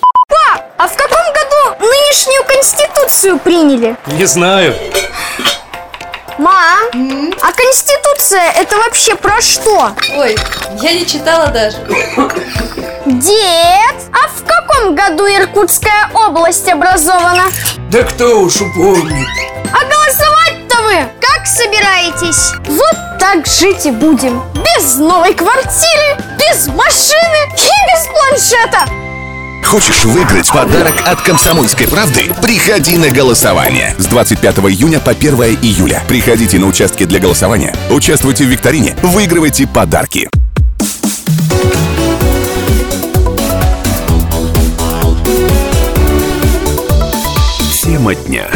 А 0.77 0.87
в 0.87 0.95
каком 0.95 1.25
году 1.33 1.85
нынешнюю 1.85 2.43
конституцию 2.45 3.39
приняли? 3.39 3.97
Не 4.17 4.25
знаю. 4.25 4.73
Мам, 6.37 7.33
а 7.41 7.51
конституция 7.51 8.53
это 8.55 8.77
вообще 8.77 9.13
про 9.15 9.41
что? 9.41 9.91
Ой, 10.15 10.37
я 10.81 10.93
не 10.93 11.05
читала 11.05 11.47
даже. 11.47 11.77
Дед, 13.05 13.95
а 14.13 14.27
в 14.29 14.45
каком 14.45 14.95
году 14.95 15.25
Иркутская 15.27 16.09
область 16.13 16.69
образована? 16.69 17.43
Да 17.91 18.03
кто 18.03 18.39
уж 18.39 18.61
упомнит. 18.61 19.27
Собираетесь? 21.49 22.53
Вот 22.67 23.19
так 23.19 23.45
жить 23.47 23.85
и 23.85 23.91
будем. 23.91 24.41
Без 24.53 24.95
новой 24.95 25.33
квартиры, 25.33 26.17
без 26.37 26.67
машины 26.67 27.39
и 27.57 27.69
без 27.91 28.07
планшета. 28.07 28.85
Хочешь 29.63 30.05
выиграть 30.05 30.49
подарок 30.49 30.93
от 31.05 31.21
«Комсомольской 31.21 31.87
правды»? 31.87 32.31
Приходи 32.41 32.97
на 32.97 33.09
голосование. 33.09 33.95
С 33.97 34.05
25 34.05 34.57
июня 34.69 34.99
по 34.99 35.11
1 35.11 35.35
июля. 35.61 36.01
Приходите 36.07 36.57
на 36.59 36.67
участки 36.67 37.03
для 37.05 37.19
голосования. 37.19 37.75
Участвуйте 37.89 38.45
в 38.45 38.47
викторине. 38.47 38.95
Выигрывайте 39.03 39.67
подарки. 39.67 40.29
Тема 47.83 48.15
дня. 48.15 48.47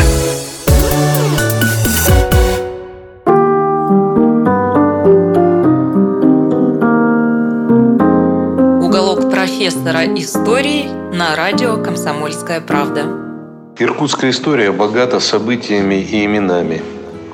Истории 10.05 10.85
на 11.15 11.35
радио 11.35 11.77
«Комсомольская 11.77 12.61
правда». 12.61 13.05
Иркутская 13.79 14.31
история 14.31 14.71
богата 14.71 15.19
событиями 15.19 15.95
и 15.95 16.25
именами. 16.25 16.81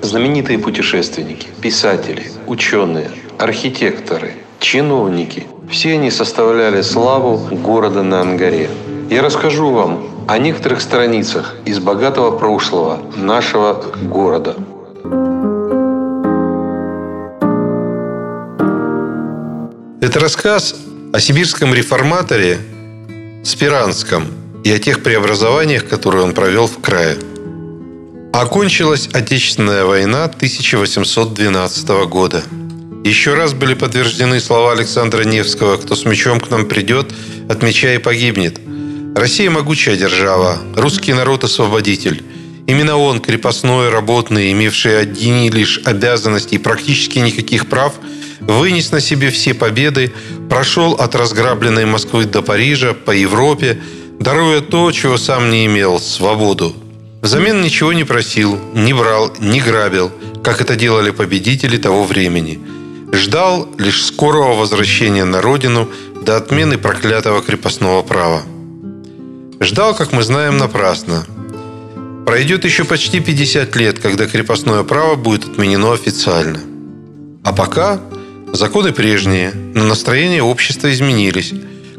Знаменитые 0.02 0.60
путешественники, 0.60 1.48
писатели, 1.62 2.32
ученые, 2.48 3.12
архитекторы, 3.38 4.34
чиновники– 4.60 5.48
все 5.70 5.94
они 5.94 6.10
составляли 6.10 6.82
славу 6.82 7.38
города 7.56 8.02
на 8.02 8.22
Ангаре. 8.22 8.70
Я 9.10 9.22
расскажу 9.22 9.70
вам 9.70 10.26
о 10.28 10.38
некоторых 10.40 10.82
страницах 10.82 11.56
из 11.66 11.80
богатого 11.80 12.38
прошлого 12.38 13.00
нашего 13.16 13.74
города. 14.02 14.56
Это 20.02 20.20
рассказ 20.20 20.76
о 21.12 21.20
сибирском 21.20 21.74
реформаторе 21.74 22.60
Спиранском 23.44 24.28
и 24.64 24.72
о 24.72 24.78
тех 24.78 25.02
преобразованиях, 25.02 25.88
которые 25.88 26.24
он 26.24 26.34
провел 26.34 26.68
в 26.68 26.80
крае. 26.80 27.18
Окончилась 28.32 29.10
Отечественная 29.12 29.86
война 29.86 30.26
1812 30.26 31.90
года. 32.08 32.44
Еще 33.04 33.34
раз 33.34 33.54
были 33.54 33.74
подтверждены 33.74 34.40
слова 34.40 34.74
Александра 34.74 35.24
Невского 35.24 35.78
«Кто 35.78 35.96
с 35.96 36.06
мечом 36.06 36.40
к 36.40 36.52
нам 36.52 36.68
придет, 36.68 37.12
от 37.50 37.64
меча 37.64 37.94
и 37.96 37.98
погибнет». 37.98 38.60
Россия– 39.16 39.50
могучая 39.52 39.98
держава, 39.98 40.60
русский 40.76 41.14
народ– 41.14 41.44
освободитель. 41.46 42.24
Именно 42.68 42.98
он, 42.98 43.20
крепостной, 43.20 43.90
работный, 43.90 44.52
имевший 44.52 45.00
одни 45.00 45.50
лишь 45.50 45.82
обязанности 45.86 46.56
и 46.56 46.60
практически 46.60 47.18
никаких 47.18 47.68
прав, 47.68 47.96
вынес 48.40 48.92
на 48.92 49.00
себе 49.00 49.30
все 49.30 49.54
победы, 49.54 50.12
прошел 50.50 50.94
от 50.94 51.16
разграбленной 51.16 51.86
Москвы 51.86 52.26
до 52.26 52.42
Парижа, 52.42 52.94
по 52.94 53.12
Европе, 53.12 53.82
даруя 54.20 54.62
то, 54.62 54.92
чего 54.92 55.18
сам 55.18 55.50
не 55.50 55.66
имел– 55.66 56.00
свободу. 56.02 56.76
Взамен 57.22 57.62
ничего 57.62 57.94
не 57.94 58.06
просил, 58.06 58.58
не 58.74 58.94
брал, 58.94 59.34
не 59.40 59.60
грабил, 59.60 60.12
как 60.44 60.62
это 60.62 60.76
делали 60.76 61.12
победители 61.12 61.78
того 61.78 62.06
времени. 62.06 62.60
Ждал 63.12 63.68
лишь 63.78 64.06
скорого 64.06 64.56
возвращения 64.56 65.26
на 65.26 65.42
родину 65.42 65.90
до 66.22 66.38
отмены 66.38 66.78
проклятого 66.78 67.42
крепостного 67.42 68.04
права. 68.04 68.44
Ждал, 69.60 69.94
как 69.96 70.14
мы 70.14 70.24
знаем, 70.24 70.58
напрасно. 70.58 71.26
Пройдет 72.26 72.64
еще 72.64 72.86
почти 72.86 73.20
50 73.20 73.76
лет, 73.76 74.00
когда 74.00 74.28
крепостное 74.28 74.84
право 74.84 75.16
будет 75.16 75.46
отменено 75.46 75.92
официально. 75.94 76.60
А 77.44 77.52
пока 77.52 78.00
законы 78.54 78.92
прежние, 78.92 79.52
но 79.54 79.86
настроения 79.86 80.42
общества 80.42 80.92
изменились. 80.92 81.54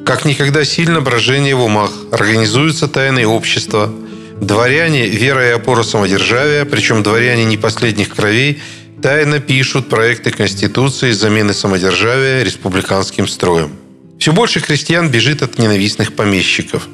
Как 0.05 0.25
никогда 0.25 0.65
сильно 0.65 1.01
брожение 1.01 1.55
в 1.55 1.63
умах, 1.63 1.93
организуются 2.11 2.89
тайные 2.89 3.27
общества. 3.27 3.93
Дворяне, 4.41 5.07
вера 5.09 5.49
и 5.49 5.53
опора 5.53 5.83
самодержавия, 5.83 6.65
причем 6.65 7.03
дворяне 7.03 7.45
не 7.45 7.57
последних 7.57 8.09
кровей, 8.09 8.61
тайно 9.03 9.39
пишут 9.39 9.89
проекты 9.89 10.31
Конституции 10.31 11.13
замены 11.13 11.53
самодержавия 11.53 12.43
республиканским 12.43 13.29
строем. 13.29 13.73
Все 14.19 14.33
больше 14.33 14.61
крестьян 14.61 15.09
бежит 15.09 15.43
от 15.43 15.59
ненавистных 15.59 16.15
помещиков. 16.15 16.89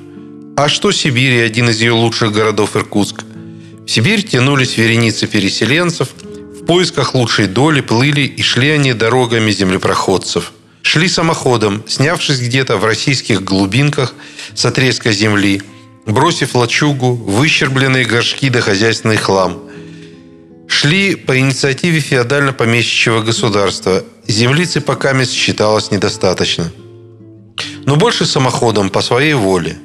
А 0.57 0.69
что 0.69 0.91
Сибирь 0.93 1.35
и 1.35 1.41
один 1.41 1.69
из 1.71 1.81
ее 1.81 1.93
лучших 1.93 2.33
городов 2.33 2.77
Иркутск? 2.77 3.25
В 3.87 3.91
Сибирь 3.91 4.23
тянулись 4.23 4.77
вереницы 4.77 5.27
переселенцев, 5.27 6.09
поисках 6.67 7.15
лучшей 7.15 7.47
доли 7.47 7.81
плыли 7.81 8.23
и 8.23 8.43
шли 8.43 8.71
они 8.71 8.93
дорогами 8.93 9.51
землепроходцев. 9.51 10.53
Шли 10.83 11.09
самоходом, 11.09 11.83
снявшись 11.87 12.41
где-то 12.41 12.77
в 12.77 12.85
российских 12.85 13.43
глубинках 13.43 14.15
с 14.55 14.65
отрезка 14.65 15.13
земли, 15.13 15.63
бросив 16.07 16.55
лачугу, 16.55 17.15
выщербленные 17.15 18.05
горшки 18.05 18.51
да 18.51 18.61
хозяйственный 18.61 19.17
хлам. 19.17 19.63
Шли 20.69 21.15
по 21.15 21.39
инициативе 21.39 22.01
феодально-помещичьего 22.01 23.23
государства. 23.23 24.05
Землицы 24.27 24.81
пока 24.81 25.25
считалось 25.25 25.91
недостаточно. 25.91 26.73
Но 27.85 27.97
больше 27.97 28.27
самоходом 28.27 28.91
по 28.91 29.01
своей 29.01 29.35
воле. 29.35 29.77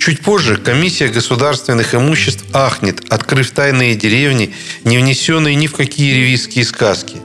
Чуть 0.00 0.22
позже 0.22 0.56
комиссия 0.56 1.08
государственных 1.08 1.94
имуществ 1.94 2.46
ахнет, 2.54 3.02
открыв 3.10 3.50
тайные 3.50 3.94
деревни, 3.94 4.54
не 4.82 4.96
внесенные 4.96 5.54
ни 5.54 5.66
в 5.66 5.74
какие 5.74 6.14
ревизские 6.14 6.64
сказки. 6.64 7.18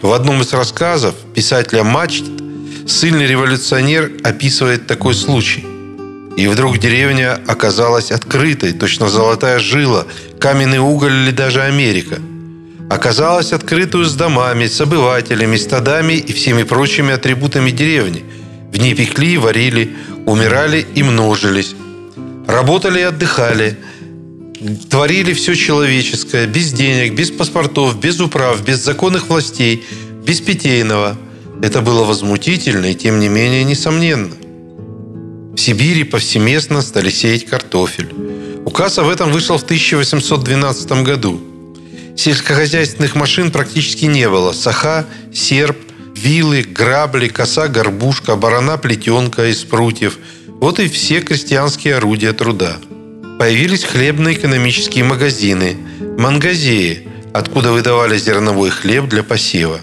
В 0.00 0.10
одном 0.12 0.40
из 0.40 0.54
рассказов 0.54 1.14
писателя 1.34 1.84
Мачт 1.84 2.24
сильный 2.86 3.26
революционер 3.26 4.10
описывает 4.24 4.86
такой 4.86 5.14
случай. 5.14 5.66
И 6.38 6.46
вдруг 6.46 6.78
деревня 6.78 7.38
оказалась 7.46 8.10
открытой, 8.10 8.72
точно 8.72 9.10
золотая 9.10 9.58
жила, 9.58 10.06
каменный 10.40 10.78
уголь 10.78 11.12
или 11.12 11.30
даже 11.30 11.60
Америка. 11.60 12.18
Оказалась 12.88 13.52
открытую 13.52 14.06
с 14.06 14.14
домами, 14.14 14.64
с 14.64 14.80
обывателями, 14.80 15.58
стадами 15.58 16.14
и 16.14 16.32
всеми 16.32 16.62
прочими 16.62 17.12
атрибутами 17.12 17.70
деревни. 17.70 18.24
В 18.72 18.78
ней 18.78 18.94
пекли, 18.94 19.36
варили, 19.36 19.94
умирали 20.26 20.86
и 20.94 21.02
множились. 21.02 21.74
Работали 22.46 23.00
и 23.00 23.02
отдыхали. 23.02 23.78
Творили 24.90 25.32
все 25.32 25.54
человеческое, 25.54 26.46
без 26.46 26.72
денег, 26.72 27.14
без 27.14 27.30
паспортов, 27.30 27.98
без 27.98 28.20
управ, 28.20 28.62
без 28.64 28.78
законных 28.78 29.28
властей, 29.28 29.84
без 30.24 30.40
питейного. 30.40 31.16
Это 31.62 31.80
было 31.80 32.04
возмутительно 32.04 32.86
и, 32.86 32.94
тем 32.94 33.18
не 33.18 33.28
менее, 33.28 33.64
несомненно. 33.64 34.34
В 35.54 35.58
Сибири 35.58 36.04
повсеместно 36.04 36.80
стали 36.82 37.10
сеять 37.10 37.46
картофель. 37.46 38.12
Указ 38.64 38.98
об 38.98 39.08
этом 39.08 39.32
вышел 39.32 39.58
в 39.58 39.64
1812 39.64 41.02
году. 41.02 41.40
Сельскохозяйственных 42.16 43.14
машин 43.14 43.50
практически 43.50 44.04
не 44.04 44.28
было. 44.28 44.52
Саха, 44.52 45.06
серп, 45.32 45.76
вилы, 46.14 46.62
грабли, 46.62 47.28
коса, 47.28 47.68
горбушка, 47.68 48.36
барана, 48.36 48.78
плетенка 48.78 49.50
из 49.50 49.64
прутьев. 49.64 50.18
Вот 50.60 50.80
и 50.80 50.88
все 50.88 51.20
крестьянские 51.20 51.96
орудия 51.96 52.32
труда. 52.32 52.76
Появились 53.38 53.84
хлебно-экономические 53.84 55.04
магазины, 55.04 55.76
мангазеи, 56.18 57.08
откуда 57.32 57.72
выдавали 57.72 58.16
зерновой 58.18 58.70
хлеб 58.70 59.08
для 59.08 59.22
посева. 59.22 59.80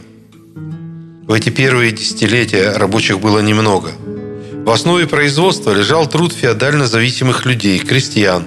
В 1.27 1.33
эти 1.33 1.49
первые 1.49 1.91
десятилетия 1.91 2.71
рабочих 2.71 3.19
было 3.19 3.39
немного– 3.39 3.91
в 4.69 4.71
основе 4.71 5.07
производства 5.07 5.71
лежал 5.71 6.05
труд 6.07 6.31
феодально 6.31 6.85
зависимых 6.85 7.45
людей, 7.47 7.79
крестьян. 7.79 8.43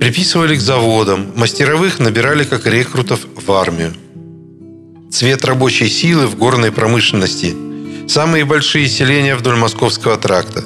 Приписывали 0.00 0.56
к 0.56 0.60
заводам, 0.60 1.30
мастеровых 1.36 2.00
набирали 2.00 2.42
как 2.42 2.66
рекрутов 2.66 3.20
в 3.36 3.52
армию. 3.52 3.92
Цвет 5.12 5.44
рабочей 5.44 5.88
силы 5.88 6.26
в 6.26 6.36
горной 6.36 6.72
промышленности. 6.72 7.54
Самые 8.08 8.44
большие 8.44 8.88
селения 8.88 9.36
вдоль 9.36 9.56
Московского 9.56 10.16
тракта. 10.16 10.64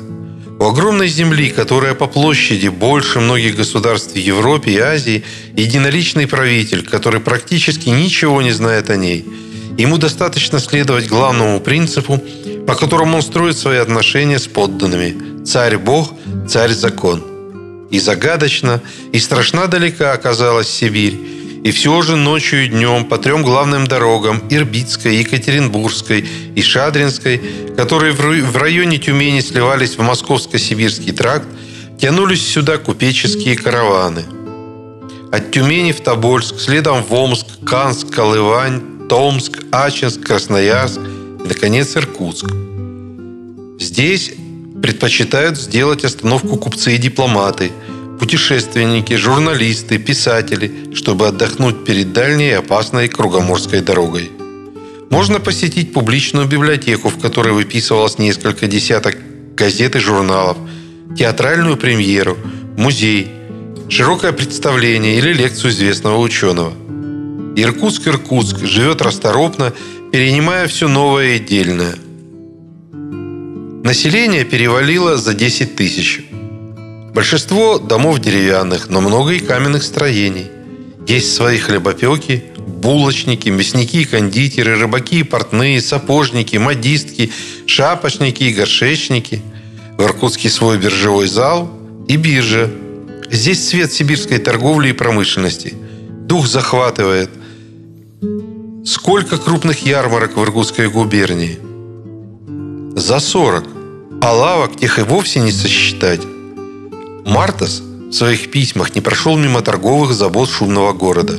У 0.59 0.65
огромной 0.65 1.09
земли, 1.09 1.51
которая 1.51 1.95
по 1.95 2.07
площади 2.07 2.69
больше 2.69 3.21
многих 3.21 3.57
государств 3.57 4.17
Европе 4.17 4.71
и 4.71 4.79
Азии, 4.79 5.25
единоличный 5.55 6.27
правитель, 6.27 6.87
который 6.87 7.21
практически 7.21 7.89
ничего 7.89 8.41
не 8.41 8.53
знает 8.53 8.89
о 8.89 8.97
ней. 8.97 9.27
Ему 9.77 9.99
достаточно 9.99 10.61
следовать 10.61 11.09
главному 11.09 11.61
принципу 11.61 12.23
по 12.67 12.75
которому 12.75 13.17
он 13.17 13.23
строит 13.23 13.57
свои 13.57 13.79
отношения 13.79 14.39
с 14.39 14.49
подданными. 14.49 15.45
Царь-бог, 15.45 16.13
царь-закон. 16.49 17.23
И 17.91 18.01
загадочно, 18.01 18.83
и 19.13 19.21
страшна 19.21 19.69
далека 19.69 20.13
оказалась 20.13 20.69
Сибирь. 20.69 21.17
И 21.65 21.71
все 21.71 22.01
же 22.03 22.17
ночью 22.17 22.65
и 22.65 22.69
днем 22.69 23.05
по 23.05 23.19
трем 23.19 23.43
главным 23.43 23.87
дорогам– 23.87 24.43
Ирбитской, 24.51 25.17
Екатеринбургской 25.17 26.25
и 26.55 26.63
Шадринской, 26.63 27.41
которые 27.77 28.13
в 28.13 28.57
районе 28.57 28.99
Тюмени 28.99 29.41
сливались 29.41 29.97
в 29.97 30.03
Московско-Сибирский 30.03 31.13
тракт, 31.13 31.49
тянулись 32.01 32.47
сюда 32.47 32.79
купеческие 32.79 33.57
караваны. 33.57 34.25
От 35.33 35.51
Тюмени 35.51 35.93
в 35.93 36.01
Тобольск, 36.01 36.61
следом 36.61 37.03
в 37.03 37.13
Омск, 37.13 37.47
Канск, 37.67 38.11
Колывань, 38.11 39.09
Томск, 39.09 39.59
Ачинск, 39.73 40.23
Красноярск– 40.23 41.01
и, 41.47 41.49
наконец, 41.49 41.97
Иркутск. 41.97 42.47
Здесь 43.79 44.33
предпочитают 44.83 45.57
сделать 45.57 46.05
остановку 46.05 46.57
купцы 46.57 46.95
и 46.95 46.99
дипломаты, 46.99 47.71
путешественники, 48.19 49.15
журналисты, 49.15 49.99
писатели, 49.99 50.95
чтобы 50.95 51.29
отдохнуть 51.29 51.85
перед 51.85 52.13
дальней 52.13 52.51
и 52.51 52.53
опасной 52.53 53.09
Кругоморской 53.09 53.81
дорогой. 53.81 54.31
Можно 55.11 55.39
посетить 55.41 55.93
публичную 55.93 56.47
библиотеку, 56.47 57.09
в 57.09 57.19
которой 57.19 57.53
выписывалось 57.53 58.19
несколько 58.19 58.67
десяток 58.67 59.17
газет 59.55 59.97
и 59.97 59.99
журналов, 60.01 60.57
театральную 61.17 61.77
премьеру, 61.77 62.37
музей, 62.77 63.31
широкое 63.89 64.33
представление 64.33 65.17
или 65.19 65.33
лекцию 65.33 65.71
известного 65.71 66.19
ученого. 66.19 66.73
Иркутск-Иркутск 67.57 68.67
живет 68.67 69.01
расторопно 69.01 69.73
перенимая 70.13 70.67
все 70.67 70.89
новое 70.89 71.37
и 71.37 71.39
дельное. 71.39 71.95
Население 73.85 74.45
перевалило 74.45 75.17
за 75.17 75.35
10 75.35 75.77
тысяч. 75.77 76.26
Большинство 77.17 77.79
домов 77.79 78.19
деревянных, 78.19 78.91
но 78.91 79.01
много 79.01 79.33
и 79.33 79.39
каменных 79.39 79.83
строений. 79.83 80.49
Есть 81.09 81.35
свои 81.35 81.57
хлебопеки, 81.57 82.45
булочники, 82.59 83.49
мясники, 83.49 84.05
кондитеры, 84.05 84.79
рыбаки, 84.79 85.23
портные, 85.23 85.81
сапожники, 85.81 86.57
модистки, 86.59 87.33
шапочники 87.67 88.43
и 88.43 88.53
горшечники. 88.53 89.41
В 89.97 90.03
Иркутске 90.03 90.51
свой 90.51 90.77
биржевой 90.77 91.27
зал 91.27 91.71
и 92.07 92.17
биржа. 92.17 92.71
Здесь 93.31 93.67
цвет 93.67 93.91
сибирской 93.95 94.37
торговли 94.37 94.91
и 94.91 94.93
промышленности. 94.93 95.73
Дух 96.29 96.47
захватывает– 96.47 97.31
Сколько 98.85 99.39
крупных 99.39 99.85
ярмарок 99.87 100.37
в 100.37 100.43
Иркутской 100.43 100.89
губернии? 100.89 101.59
За 102.97 103.19
40. 103.19 103.65
А 104.21 104.33
лавок 104.33 104.77
тех 104.77 104.99
и 104.99 105.03
вовсе 105.03 105.41
не 105.41 105.51
сосчитать. 105.51 106.21
Мартас 107.27 107.81
в 107.81 108.13
своих 108.13 108.53
письмах 108.53 108.95
не 108.95 109.01
прошел 109.01 109.37
мимо 109.37 109.61
торговых 109.61 110.15
забот 110.15 110.49
шумного 110.49 110.93
города. 110.93 111.37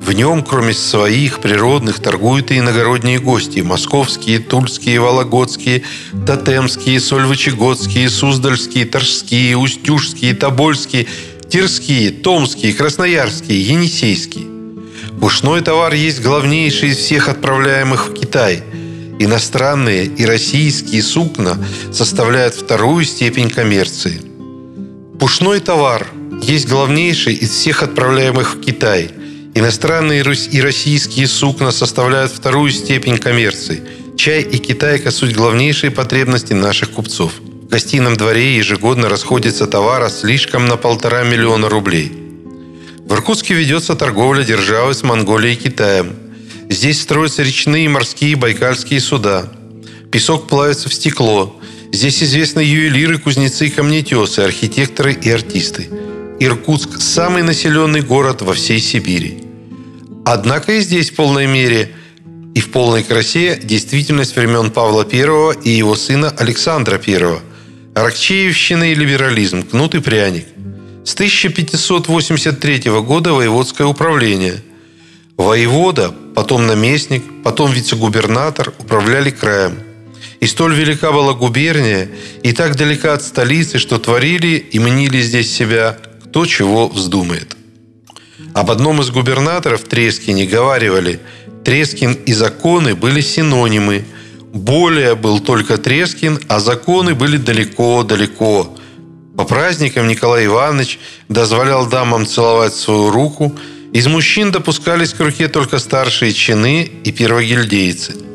В 0.00 0.12
нем, 0.12 0.42
кроме 0.42 0.72
своих 0.72 1.40
природных, 1.40 2.00
торгуют 2.00 2.50
и 2.50 2.58
иногородние 2.58 3.18
гости– 3.18 3.60
московские, 3.60 4.38
тульские, 4.38 4.98
вологодские, 4.98 5.82
тотемские, 6.26 6.98
сольвычегодские, 7.00 8.08
суздальские, 8.08 8.86
торжские, 8.86 9.58
устюжские, 9.58 10.32
тобольские, 10.32 11.06
тирские, 11.50 12.12
томские, 12.12 12.72
красноярские, 12.72 13.62
енисейские. 13.62 14.46
Пушной 15.20 15.60
товар 15.60 15.92
есть 15.92 16.22
главнейший 16.22 16.92
из 16.92 16.96
всех 16.96 17.28
отправляемых 17.28 18.08
в 18.08 18.14
Китай. 18.14 18.62
Иностранные 19.18 20.06
и 20.06 20.24
российские 20.24 21.02
сукна 21.02 21.58
составляют 21.92 22.54
вторую 22.54 23.04
степень 23.04 23.50
коммерции. 23.50 24.29
Пушной 25.20 25.60
товар 25.60 26.08
есть 26.42 26.68
главнейший 26.68 27.34
из 27.34 27.50
всех 27.50 27.82
отправляемых 27.82 28.56
в 28.56 28.60
Китай. 28.60 29.10
Иностранные 29.54 30.20
и 30.22 30.60
российские 30.60 31.26
сукна 31.26 31.70
составляют 31.70 32.32
вторую 32.32 32.70
степень 32.70 33.18
коммерции. 33.18 33.82
Чай 34.16 34.42
и 34.42 34.58
китайка– 34.58 35.10
суть 35.12 35.34
главнейшие 35.34 35.90
потребности 35.90 36.54
наших 36.54 36.90
купцов. 36.90 37.32
В 37.40 37.68
гостином 37.68 38.16
дворе 38.16 38.56
ежегодно 38.56 39.08
расходится 39.08 39.66
товара 39.66 40.08
слишком 40.08 40.66
на 40.66 40.76
полтора 40.76 41.22
миллиона 41.22 41.68
рублей– 41.68 42.12
в 43.10 43.14
Иркутске 43.14 43.54
ведется 43.54 43.96
торговля 43.96 44.44
державы 44.44 44.94
с 44.94 45.02
Монголией 45.02 45.54
и 45.54 45.56
Китаем. 45.56 46.14
Здесь 46.68 47.02
строятся 47.02 47.42
речные, 47.42 47.88
морские, 47.88 48.36
байкальские 48.36 49.00
суда. 49.00 49.48
Песок 50.12 50.46
плавится 50.46 50.88
в 50.88 50.94
стекло. 50.94 51.60
Здесь 51.92 52.22
известны 52.22 52.60
ювелиры, 52.60 53.18
кузнецы, 53.18 53.70
камнетесы, 53.70 54.40
архитекторы 54.40 55.12
и 55.12 55.30
артисты. 55.30 55.88
Иркутск– 56.38 56.88
самый 57.00 57.42
населенный 57.42 58.00
город 58.00 58.42
во 58.42 58.54
всей 58.54 58.80
Сибири. 58.80 59.44
Однако 60.24 60.72
и 60.72 60.80
здесь 60.80 61.10
в 61.10 61.16
полной 61.16 61.46
мере 61.46 61.92
и 62.54 62.60
в 62.60 62.70
полной 62.70 63.02
красе 63.02 63.58
действительность 63.62 64.36
времен 64.36 64.70
Павла 64.70 65.06
I 65.10 65.56
и 65.64 65.70
его 65.70 65.96
сына 65.96 66.30
Александра 66.30 67.00
I. 67.04 67.40
Аракчеевщина 67.94 68.92
и 68.92 68.94
либерализм, 68.94 69.62
кнут 69.62 69.94
и 69.94 70.00
пряник– 70.00 70.46
с 71.04 71.14
1583 71.14 72.90
года 73.02 73.32
воеводское 73.32 73.86
управление. 73.86 74.62
Воевода, 75.36 76.14
потом 76.34 76.66
наместник, 76.66 77.24
потом 77.42 77.72
вице-губернатор 77.72 78.72
управляли 78.78 79.30
краем. 79.30 79.78
И 80.40 80.46
столь 80.46 80.74
велика 80.74 81.12
была 81.12 81.34
губерния, 81.34 82.08
и 82.42 82.52
так 82.52 82.76
далека 82.76 83.12
от 83.12 83.22
столицы, 83.22 83.78
что 83.78 83.98
творили 83.98 84.56
и 84.56 84.78
мнили 84.78 85.20
здесь 85.20 85.54
себя 85.54 85.98
кто 86.24 86.46
чего 86.46 86.88
вздумает. 86.88 87.56
Об 88.54 88.70
одном 88.70 89.00
из 89.00 89.10
губернаторов 89.10 89.82
Трескине 89.82 90.46
говаривали, 90.46 91.20
Трескин 91.64 92.12
и 92.12 92.32
законы 92.32 92.94
были 92.94 93.20
синонимы. 93.20 94.04
Более 94.52 95.14
был 95.14 95.40
только 95.40 95.76
Трескин, 95.76 96.38
а 96.48 96.60
законы 96.60 97.14
были 97.14 97.36
далеко-далеко. 97.36 98.76
По 99.36 99.44
праздникам 99.44 100.06
Николай 100.06 100.46
Иванович 100.46 101.00
дозволял 101.28 101.86
дамам 101.86 102.26
целовать 102.26 102.74
свою 102.74 103.10
руку. 103.10 103.56
Из 103.92 104.06
мужчин 104.06 104.52
допускались 104.52 105.12
к 105.12 105.20
руке 105.20 105.48
только 105.48 105.78
старшие 105.78 106.32
чины 106.32 106.88
и 107.04 107.12
первогильдейцы. 107.12 108.29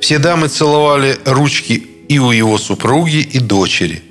Все 0.00 0.18
дамы 0.18 0.48
целовали 0.48 1.18
ручки 1.24 1.86
и 2.08 2.18
у 2.18 2.30
его 2.30 2.58
супруги 2.58 3.18
и 3.18 3.38
дочери. 3.38 4.02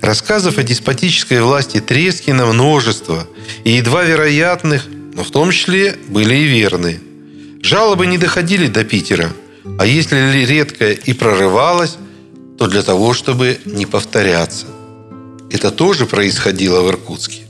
Рассказов 0.00 0.58
о 0.58 0.62
деспотической 0.62 1.42
власти 1.42 1.80
Трескина 1.80 2.46
множество, 2.46 3.26
и 3.64 3.72
едва 3.72 4.04
вероятных, 4.04 4.86
но 5.14 5.24
в 5.24 5.30
том 5.30 5.50
числе 5.50 5.96
были 6.08 6.34
и 6.34 6.44
верные. 6.44 7.00
Жалобы 7.60 8.06
не 8.06 8.18
доходили 8.18 8.68
до 8.68 8.84
Питера, 8.84 9.32
а 9.78 9.86
если 9.86 10.44
редко 10.46 10.92
и 10.92 11.12
прорывалось, 11.12 11.96
то 12.58 12.68
для 12.68 12.82
того, 12.82 13.12
чтобы 13.12 13.58
не 13.64 13.86
повторяться. 13.86 14.66
Это 15.50 15.70
тоже 15.70 16.06
происходило 16.06 16.80
в 16.82 16.88
Иркутске. 16.88 17.42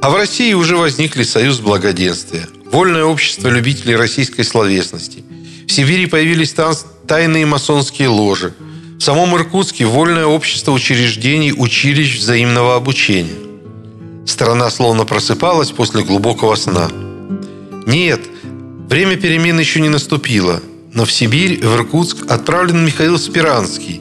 А 0.00 0.10
в 0.10 0.14
России 0.14 0.54
уже 0.54 0.76
возникли 0.76 1.24
союз 1.24 1.58
благоденствия, 1.58 2.46
вольное 2.70 3.04
общество 3.04 3.48
любителей 3.48 3.96
российской 3.96 4.44
словесности. 4.44 5.24
В 5.66 5.72
Сибири 5.72 6.06
появились 6.06 6.54
тайные 7.06 7.46
масонские 7.46 8.08
ложи. 8.08 8.54
В 8.98 9.02
самом 9.02 9.36
Иркутске 9.36 9.84
вольное 9.84 10.26
общество 10.26 10.72
учреждений, 10.72 11.52
училищ 11.52 12.18
взаимного 12.18 12.76
обучения. 12.76 13.34
Страна 14.26 14.70
словно 14.70 15.04
просыпалась 15.04 15.70
после 15.70 16.02
глубокого 16.02 16.54
сна. 16.54 16.88
Нет, 17.86 18.20
время 18.88 19.16
перемен 19.16 19.58
еще 19.58 19.80
не 19.80 19.88
наступило, 19.88 20.62
но 20.92 21.04
в 21.04 21.12
Сибирь, 21.12 21.60
в 21.64 21.74
Иркутск 21.74 22.30
отправлен 22.30 22.84
Михаил 22.84 23.18
Спиранский, 23.18 24.00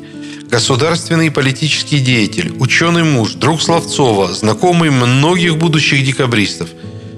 государственный 0.49 1.27
и 1.27 1.31
политический 1.31 1.99
деятель, 1.99 2.55
ученый 2.59 3.03
муж, 3.03 3.33
друг 3.33 3.61
Словцова, 3.61 4.33
знакомый 4.33 4.91
многих 4.91 5.57
будущих 5.57 6.05
декабристов. 6.05 6.69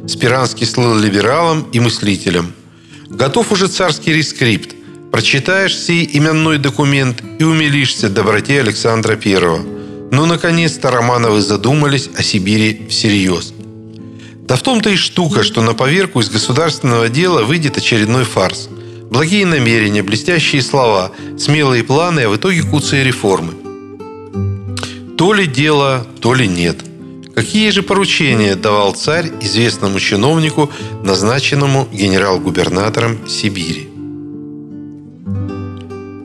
Спиранский 0.07 0.65
слыл 0.65 0.97
либералом 0.97 1.67
и 1.73 1.79
мыслителем. 1.79 2.53
Готов 3.09 3.51
уже 3.51 3.67
царский 3.67 4.13
рескрипт. 4.13 4.75
Прочитаешь 5.11 5.77
сей 5.77 6.09
именной 6.11 6.57
документ 6.57 7.23
и 7.39 7.43
умилишься 7.43 8.09
доброте 8.09 8.59
Александра 8.59 9.15
Первого. 9.15 9.61
Но, 10.11 10.25
наконец-то, 10.25 10.91
Романовы 10.91 11.41
задумались 11.41 12.09
о 12.17 12.23
Сибири 12.23 12.87
всерьез. 12.89 13.53
Да 14.47 14.55
в 14.55 14.61
том-то 14.61 14.89
и 14.89 14.95
штука, 14.95 15.43
что 15.43 15.61
на 15.61 15.73
поверку 15.73 16.21
из 16.21 16.29
государственного 16.29 17.09
дела 17.09 17.43
выйдет 17.43 17.77
очередной 17.77 18.23
фарс– 18.23 18.69
Благие 19.09 19.45
намерения, 19.45 20.03
блестящие 20.03 20.61
слова, 20.61 21.11
смелые 21.37 21.83
планы, 21.83 22.21
а 22.21 22.29
в 22.29 22.35
итоге 22.35 22.61
куцые 22.61 23.05
реформы. 23.05 23.53
То 25.17 25.33
ли 25.33 25.47
дело, 25.47 26.05
то 26.19 26.33
ли 26.33 26.47
нет. 26.47 26.77
Какие 27.37 27.69
же 27.69 27.83
поручения 27.83 28.55
давал 28.55 28.93
царь 28.93 29.31
известному 29.41 29.99
чиновнику, 29.99 30.71
назначенному 31.03 31.87
генерал-губернатором 31.93 33.29
Сибири? 33.29 33.87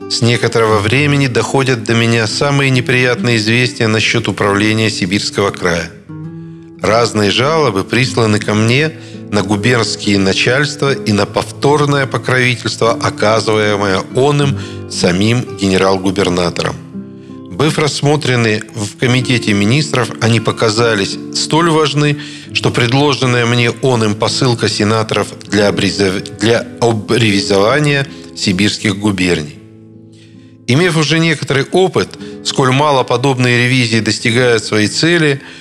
С 0.09 0.23
некоторого 0.23 0.79
времени 0.79 1.27
доходят 1.27 1.83
до 1.83 1.93
меня 1.93 2.25
самые 2.25 2.71
неприятные 2.71 3.37
известия 3.37 3.87
насчет 3.87 4.27
управления 4.27 4.89
Сибирского 4.89 5.51
края. 5.51 5.91
Разные 6.81 7.29
жалобы 7.29 7.83
присланы 7.83 8.39
ко 8.39 8.55
мне– 8.55 8.91
на 9.33 9.41
губернские 9.41 10.19
начальства 10.19 10.93
и 10.93 11.11
на 11.11 11.25
повторное 11.25 12.05
покровительство, 12.05 12.91
оказываемое 12.91 14.01
он 14.15 14.43
им 14.43 14.59
самим 14.91 15.57
генерал-губернатором. 15.57 16.82
Быв 17.53 17.77
рассмотрены 17.77 18.63
в 18.73 18.97
Комитете 18.97 19.53
министров, 19.53 20.09
они 20.21 20.39
показались 20.39 21.19
столь 21.35 21.69
важны, 21.69 22.17
что 22.51 22.71
предложенная 22.71 23.45
мне 23.45 23.69
он 23.69 24.03
им 24.03 24.15
посылка 24.15 24.67
сенаторов 24.67 25.27
для, 25.49 25.67
обрезов... 25.67 26.23
для 26.39 26.65
обревизования 26.81 28.07
сибирских 28.35 28.97
губерний. 28.97 29.59
Имев 30.65 30.97
уже 30.97 31.19
некоторый 31.19 31.65
опыт, 31.65 32.17
сколь 32.43 32.71
мало 32.71 33.03
подобные 33.03 33.65
ревизии 33.65 33.99
достигают 33.99 34.63
своей 34.63 34.87
цели– 34.87 35.41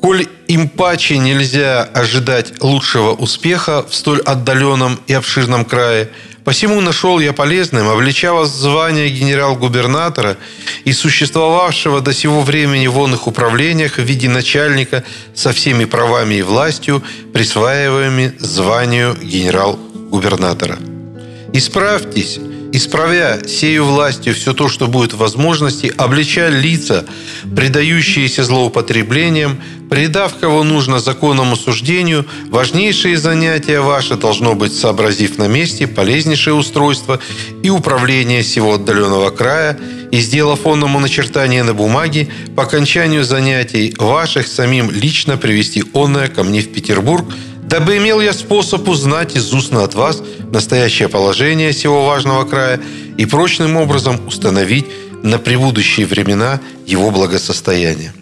Коль 0.00 0.26
им 0.48 0.68
паче 0.68 1.18
нельзя 1.18 1.82
ожидать 1.82 2.62
лучшего 2.62 3.12
успеха 3.12 3.84
в 3.86 3.94
столь 3.94 4.20
отдаленном 4.20 4.98
и 5.06 5.12
обширном 5.12 5.66
крае, 5.66 6.08
посему 6.44 6.80
нашел 6.80 7.20
я 7.20 7.32
полезным, 7.32 7.88
облича 7.88 8.32
вас 8.32 8.50
звания 8.50 9.08
генерал-губернатора 9.08 10.36
и 10.84 10.92
существовавшего 10.92 12.00
до 12.00 12.12
сего 12.12 12.42
времени 12.42 12.86
в 12.86 12.98
онных 12.98 13.26
управлениях 13.26 13.98
в 13.98 14.02
виде 14.02 14.28
начальника 14.28 15.04
со 15.34 15.52
всеми 15.52 15.84
правами 15.84 16.34
и 16.34 16.42
властью, 16.42 17.02
присваиваемыми 17.32 18.34
званию 18.38 19.16
генерал-губернатора. 19.22 20.78
Исправьтесь 21.52 22.38
исправя 22.72 23.40
сею 23.46 23.84
властью 23.84 24.34
все 24.34 24.52
то, 24.52 24.68
что 24.68 24.86
будет 24.86 25.12
в 25.12 25.18
возможности, 25.18 25.92
облича 25.96 26.48
лица, 26.48 27.04
предающиеся 27.54 28.44
злоупотреблениям, 28.44 29.60
предав 29.88 30.36
кого 30.36 30.62
нужно 30.62 31.00
законному 31.00 31.56
суждению, 31.56 32.24
важнейшие 32.48 33.18
занятия 33.18 33.80
ваши 33.80 34.14
должно 34.14 34.54
быть, 34.54 34.74
сообразив 34.74 35.38
на 35.38 35.48
месте 35.48 35.86
полезнейшее 35.86 36.54
устройство 36.54 37.20
и 37.62 37.70
управление 37.70 38.42
всего 38.42 38.74
отдаленного 38.74 39.30
края, 39.30 39.78
и 40.10 40.18
сделав 40.18 40.66
онному 40.66 40.98
начертание 40.98 41.62
на 41.62 41.74
бумаге, 41.74 42.28
по 42.56 42.64
окончанию 42.64 43.24
занятий 43.24 43.94
ваших 43.98 44.48
самим 44.48 44.90
лично 44.90 45.36
привести 45.36 45.84
онное 45.92 46.28
ко 46.28 46.42
мне 46.42 46.60
в 46.60 46.72
Петербург– 46.72 47.24
дабы 47.70 47.98
имел 47.98 48.20
я 48.20 48.32
способ 48.32 48.88
узнать 48.88 49.36
из 49.36 49.54
устно 49.54 49.84
от 49.84 49.94
вас 49.94 50.20
настоящее 50.50 51.08
положение 51.08 51.72
сего 51.72 52.04
важного 52.04 52.44
края 52.44 52.80
и 53.16 53.24
прочным 53.26 53.76
образом 53.76 54.20
установить 54.26 54.86
на 55.22 55.38
пребудущие 55.38 56.04
времена 56.04 56.60
его 56.84 57.12
благосостояние. 57.12 58.12